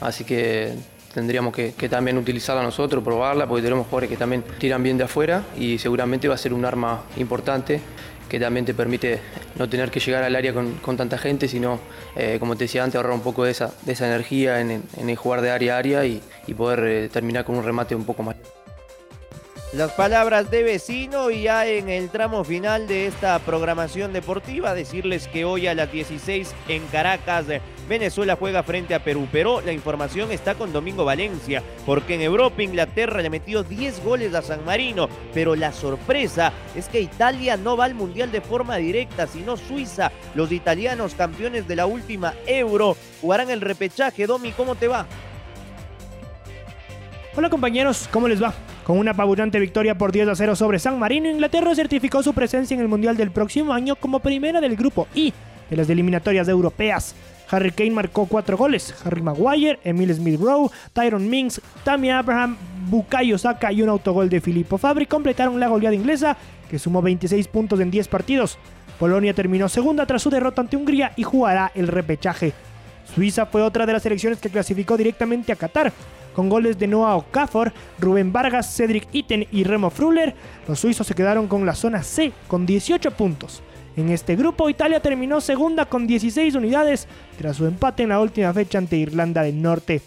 así 0.00 0.24
que 0.24 0.74
tendríamos 1.14 1.54
que, 1.54 1.72
también 1.88 2.18
utilizarla 2.18 2.62
nosotros, 2.62 3.02
probarla, 3.02 3.46
porque 3.46 3.62
tenemos 3.62 3.86
jugadores 3.86 4.10
que 4.10 4.16
también 4.16 4.44
tiran 4.58 4.82
bien 4.82 4.98
de 4.98 5.04
afuera 5.04 5.42
y 5.58 5.78
seguramente 5.78 6.28
va 6.28 6.34
a 6.34 6.38
ser 6.38 6.52
un 6.52 6.64
arma 6.64 7.02
importante 7.16 7.80
que 8.28 8.40
también 8.40 8.64
te 8.64 8.72
permite 8.72 9.20
no 9.58 9.68
tener 9.68 9.90
que 9.90 10.00
llegar 10.00 10.22
al 10.22 10.34
área 10.34 10.54
con, 10.54 10.96
tanta 10.96 11.18
gente, 11.18 11.48
sino, 11.48 11.80
eh, 12.16 12.38
como 12.40 12.56
te 12.56 12.64
decía 12.64 12.82
antes, 12.82 12.96
ahorrar 12.96 13.12
un 13.12 13.20
poco 13.20 13.44
de 13.44 13.50
esa, 13.50 13.72
de 13.82 13.92
esa 13.92 14.06
energía 14.06 14.60
en, 14.60 14.82
el 14.96 15.16
jugar 15.16 15.42
de 15.42 15.50
área 15.50 15.76
a 15.76 15.78
área 15.78 16.06
y, 16.06 16.22
poder 16.56 16.80
eh, 16.84 17.08
terminar 17.10 17.44
con 17.44 17.56
un 17.56 17.64
remate 17.64 17.94
un 17.94 18.04
poco 18.04 18.22
más. 18.22 18.36
Las 19.72 19.92
palabras 19.92 20.50
de 20.50 20.62
vecino 20.62 21.30
y 21.30 21.44
ya 21.44 21.66
en 21.66 21.88
el 21.88 22.10
tramo 22.10 22.44
final 22.44 22.86
de 22.86 23.06
esta 23.06 23.38
programación 23.38 24.12
deportiva, 24.12 24.74
decirles 24.74 25.28
que 25.28 25.46
hoy 25.46 25.66
a 25.66 25.74
las 25.74 25.90
16 25.90 26.54
en 26.68 26.86
Caracas, 26.88 27.46
Venezuela 27.88 28.36
juega 28.36 28.62
frente 28.64 28.94
a 28.94 29.02
Perú, 29.02 29.26
pero 29.32 29.62
la 29.62 29.72
información 29.72 30.30
está 30.30 30.56
con 30.56 30.74
Domingo 30.74 31.06
Valencia, 31.06 31.62
porque 31.86 32.16
en 32.16 32.20
Europa 32.20 32.62
Inglaterra 32.62 33.22
le 33.22 33.30
metió 33.30 33.62
10 33.62 34.04
goles 34.04 34.34
a 34.34 34.42
San 34.42 34.62
Marino, 34.66 35.08
pero 35.32 35.56
la 35.56 35.72
sorpresa 35.72 36.52
es 36.76 36.90
que 36.90 37.00
Italia 37.00 37.56
no 37.56 37.74
va 37.74 37.86
al 37.86 37.94
Mundial 37.94 38.30
de 38.30 38.42
forma 38.42 38.76
directa, 38.76 39.26
sino 39.26 39.56
Suiza. 39.56 40.12
Los 40.34 40.52
italianos 40.52 41.14
campeones 41.14 41.66
de 41.66 41.76
la 41.76 41.86
última 41.86 42.34
Euro 42.46 42.94
jugarán 43.22 43.48
el 43.48 43.62
repechaje. 43.62 44.26
Domi, 44.26 44.52
¿cómo 44.52 44.74
te 44.74 44.88
va? 44.88 45.06
Hola 47.34 47.48
compañeros, 47.48 48.06
¿cómo 48.12 48.28
les 48.28 48.42
va? 48.42 48.52
Con 48.84 48.98
una 48.98 49.12
apabullante 49.12 49.60
victoria 49.60 49.96
por 49.96 50.10
10 50.10 50.28
a 50.28 50.34
0 50.34 50.56
sobre 50.56 50.80
San 50.80 50.98
Marino, 50.98 51.30
Inglaterra 51.30 51.74
certificó 51.74 52.22
su 52.22 52.34
presencia 52.34 52.74
en 52.74 52.80
el 52.80 52.88
Mundial 52.88 53.16
del 53.16 53.30
próximo 53.30 53.72
año 53.72 53.94
como 53.94 54.18
primera 54.18 54.60
del 54.60 54.74
grupo 54.74 55.06
I 55.14 55.32
de 55.70 55.76
las 55.76 55.88
eliminatorias 55.88 56.48
europeas. 56.48 57.14
Harry 57.48 57.70
Kane 57.70 57.92
marcó 57.92 58.26
cuatro 58.26 58.56
goles, 58.56 58.94
Harry 59.04 59.22
Maguire, 59.22 59.78
Emil 59.84 60.12
Smith 60.12 60.40
Rowe, 60.40 60.70
Tyron 60.92 61.28
Mings, 61.28 61.60
Tammy 61.84 62.10
Abraham, 62.10 62.56
Bukayo 62.88 63.38
Saka 63.38 63.70
y 63.70 63.82
un 63.82 63.88
autogol 63.88 64.28
de 64.28 64.40
Filippo 64.40 64.78
Fabri 64.78 65.06
completaron 65.06 65.60
la 65.60 65.68
goleada 65.68 65.94
inglesa 65.94 66.36
que 66.68 66.78
sumó 66.78 67.02
26 67.02 67.46
puntos 67.48 67.78
en 67.78 67.90
10 67.90 68.08
partidos. 68.08 68.58
Polonia 68.98 69.34
terminó 69.34 69.68
segunda 69.68 70.06
tras 70.06 70.22
su 70.22 70.30
derrota 70.30 70.60
ante 70.60 70.76
Hungría 70.76 71.12
y 71.16 71.22
jugará 71.22 71.70
el 71.74 71.86
repechaje. 71.88 72.52
Suiza 73.14 73.46
fue 73.46 73.62
otra 73.62 73.86
de 73.86 73.92
las 73.92 74.02
selecciones 74.02 74.38
que 74.38 74.50
clasificó 74.50 74.96
directamente 74.96 75.52
a 75.52 75.56
Qatar, 75.56 75.92
con 76.34 76.48
goles 76.48 76.78
de 76.78 76.86
Noah 76.86 77.16
Okafor, 77.16 77.72
Rubén 77.98 78.32
Vargas, 78.32 78.74
Cedric 78.74 79.06
Itten 79.12 79.46
y 79.52 79.64
Remo 79.64 79.90
Fruller, 79.90 80.34
los 80.66 80.80
suizos 80.80 81.06
se 81.06 81.14
quedaron 81.14 81.46
con 81.46 81.66
la 81.66 81.74
zona 81.74 82.02
C 82.02 82.32
con 82.48 82.64
18 82.64 83.10
puntos. 83.12 83.62
En 83.96 84.08
este 84.08 84.36
grupo, 84.36 84.70
Italia 84.70 85.00
terminó 85.00 85.40
segunda 85.42 85.84
con 85.84 86.06
16 86.06 86.54
unidades 86.54 87.06
tras 87.36 87.56
su 87.56 87.66
empate 87.66 88.04
en 88.04 88.08
la 88.08 88.20
última 88.20 88.52
fecha 88.54 88.78
ante 88.78 88.96
Irlanda 88.96 89.42
del 89.42 89.60
Norte. 89.60 90.00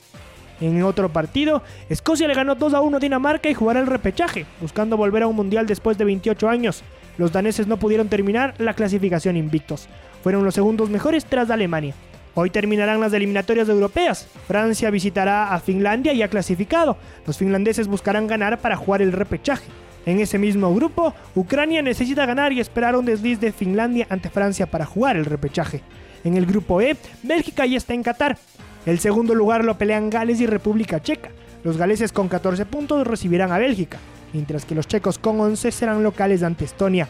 En 0.59 0.81
otro 0.83 1.09
partido, 1.09 1.61
Escocia 1.89 2.27
le 2.27 2.33
ganó 2.33 2.55
2 2.55 2.73
a 2.73 2.81
1 2.81 2.97
a 2.97 2.99
Dinamarca 2.99 3.49
y 3.49 3.53
jugará 3.53 3.81
el 3.81 3.87
repechaje, 3.87 4.45
buscando 4.61 4.97
volver 4.97 5.23
a 5.23 5.27
un 5.27 5.35
mundial 5.35 5.67
después 5.67 5.97
de 5.97 6.05
28 6.05 6.49
años. 6.49 6.83
Los 7.17 7.31
daneses 7.31 7.67
no 7.67 7.77
pudieron 7.77 8.07
terminar 8.07 8.55
la 8.57 8.73
clasificación 8.73 9.37
invictos. 9.37 9.87
Fueron 10.23 10.43
los 10.43 10.55
segundos 10.55 10.89
mejores 10.89 11.25
tras 11.25 11.51
Alemania. 11.51 11.93
Hoy 12.37 12.49
terminarán 12.49 12.99
las 12.99 13.13
eliminatorias 13.13 13.69
europeas. 13.69 14.27
Francia 14.45 14.89
visitará 14.89 15.53
a 15.53 15.59
Finlandia 15.61 16.11
y 16.11 16.21
ha 16.21 16.27
clasificado. 16.27 16.97
Los 17.25 17.37
finlandeses 17.37 17.87
buscarán 17.87 18.27
ganar 18.27 18.59
para 18.59 18.75
jugar 18.75 19.01
el 19.01 19.13
repechaje. 19.13 19.65
En 20.05 20.19
ese 20.19 20.37
mismo 20.37 20.75
grupo, 20.75 21.13
Ucrania 21.33 21.81
necesita 21.81 22.25
ganar 22.25 22.51
y 22.51 22.59
esperar 22.59 22.97
un 22.97 23.05
desliz 23.05 23.39
de 23.39 23.53
Finlandia 23.53 24.05
ante 24.09 24.29
Francia 24.29 24.65
para 24.65 24.85
jugar 24.85 25.15
el 25.15 25.23
repechaje. 25.23 25.81
En 26.25 26.35
el 26.35 26.45
grupo 26.45 26.81
E, 26.81 26.97
Bélgica 27.23 27.65
ya 27.65 27.77
está 27.77 27.93
en 27.93 28.03
Qatar. 28.03 28.37
El 28.85 28.99
segundo 28.99 29.33
lugar 29.33 29.63
lo 29.63 29.77
pelean 29.77 30.09
Gales 30.09 30.41
y 30.41 30.45
República 30.45 31.01
Checa. 31.01 31.29
Los 31.63 31.77
galeses 31.77 32.11
con 32.11 32.27
14 32.27 32.65
puntos 32.65 33.07
recibirán 33.07 33.53
a 33.53 33.57
Bélgica, 33.57 33.97
mientras 34.33 34.65
que 34.65 34.75
los 34.75 34.87
checos 34.89 35.17
con 35.17 35.39
11 35.39 35.71
serán 35.71 36.03
locales 36.03 36.43
ante 36.43 36.65
Estonia. 36.65 37.07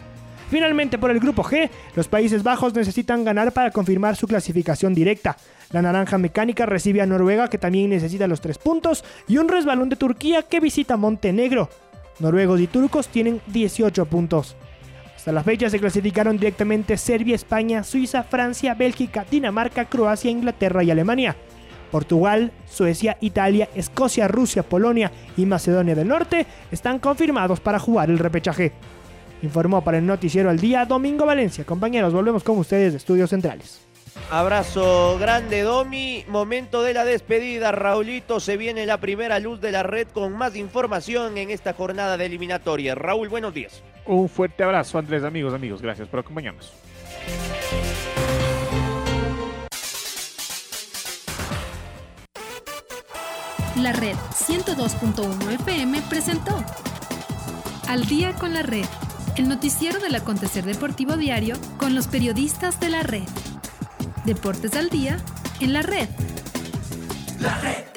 Finalmente, 0.49 0.97
por 0.97 1.11
el 1.11 1.19
grupo 1.19 1.43
G, 1.43 1.69
los 1.95 2.07
Países 2.07 2.43
Bajos 2.43 2.73
necesitan 2.73 3.23
ganar 3.23 3.51
para 3.51 3.71
confirmar 3.71 4.15
su 4.15 4.27
clasificación 4.27 4.93
directa. 4.93 5.37
La 5.71 5.81
naranja 5.81 6.17
mecánica 6.17 6.65
recibe 6.65 7.01
a 7.01 7.05
Noruega, 7.05 7.49
que 7.49 7.57
también 7.57 7.89
necesita 7.89 8.27
los 8.27 8.41
tres 8.41 8.57
puntos, 8.57 9.03
y 9.27 9.37
un 9.37 9.47
resbalón 9.47 9.89
de 9.89 9.95
Turquía 9.95 10.43
que 10.43 10.59
visita 10.59 10.97
Montenegro. 10.97 11.69
Noruegos 12.19 12.61
y 12.61 12.67
turcos 12.67 13.07
tienen 13.07 13.41
18 13.47 14.05
puntos. 14.05 14.55
Hasta 15.15 15.31
la 15.31 15.43
fecha 15.43 15.69
se 15.69 15.79
clasificaron 15.79 16.37
directamente 16.37 16.97
Serbia, 16.97 17.35
España, 17.35 17.83
Suiza, 17.83 18.23
Francia, 18.23 18.75
Bélgica, 18.75 19.25
Dinamarca, 19.29 19.85
Croacia, 19.85 20.29
Inglaterra 20.29 20.83
y 20.83 20.91
Alemania. 20.91 21.35
Portugal, 21.91 22.51
Suecia, 22.69 23.17
Italia, 23.21 23.69
Escocia, 23.73 24.27
Rusia, 24.27 24.63
Polonia 24.63 25.11
y 25.37 25.45
Macedonia 25.45 25.95
del 25.95 26.07
Norte 26.07 26.45
están 26.71 26.99
confirmados 26.99 27.59
para 27.59 27.79
jugar 27.79 28.09
el 28.09 28.19
repechaje. 28.19 28.73
Informó 29.45 29.83
para 29.83 29.99
el 29.99 30.05
Noticiero 30.05 30.49
al 30.49 30.59
Día 30.59 30.85
Domingo 30.85 31.25
Valencia. 31.25 31.63
Compañeros, 31.63 32.13
volvemos 32.13 32.43
con 32.43 32.57
ustedes 32.57 32.93
de 32.93 32.97
Estudios 32.97 33.29
Centrales. 33.29 33.79
Abrazo 34.31 35.17
grande, 35.19 35.61
Domi. 35.61 36.25
Momento 36.27 36.81
de 36.81 36.93
la 36.93 37.05
despedida, 37.05 37.71
Raulito. 37.71 38.39
Se 38.39 38.57
viene 38.57 38.85
la 38.85 38.99
primera 38.99 39.39
luz 39.39 39.61
de 39.61 39.71
la 39.71 39.83
red 39.83 40.07
con 40.07 40.33
más 40.33 40.55
información 40.55 41.37
en 41.37 41.51
esta 41.51 41.73
jornada 41.73 42.17
de 42.17 42.25
eliminatoria. 42.25 42.95
Raúl, 42.95 43.29
buenos 43.29 43.53
días. 43.53 43.83
Un 44.05 44.27
fuerte 44.27 44.63
abrazo, 44.63 44.97
Andrés, 44.97 45.23
amigos, 45.23 45.53
amigos. 45.53 45.81
Gracias 45.81 46.07
por 46.07 46.21
acompañarnos. 46.21 46.73
La 53.81 53.91
red 53.93 54.15
102.1 54.33 55.51
FM 55.59 56.01
presentó 56.09 56.63
Al 57.87 58.05
día 58.05 58.33
con 58.33 58.53
la 58.53 58.63
red 58.63 58.85
el 59.37 59.49
noticiero 59.49 59.99
del 59.99 60.15
acontecer 60.15 60.63
deportivo 60.65 61.17
diario 61.17 61.57
con 61.77 61.93
los 61.93 62.07
periodistas 62.07 62.79
de 62.79 62.89
la 62.89 63.03
red. 63.03 63.23
Deportes 64.25 64.75
al 64.75 64.89
día 64.89 65.17
en 65.59 65.73
la 65.73 65.81
red. 65.81 66.07
La 67.39 67.59
red. 67.59 67.94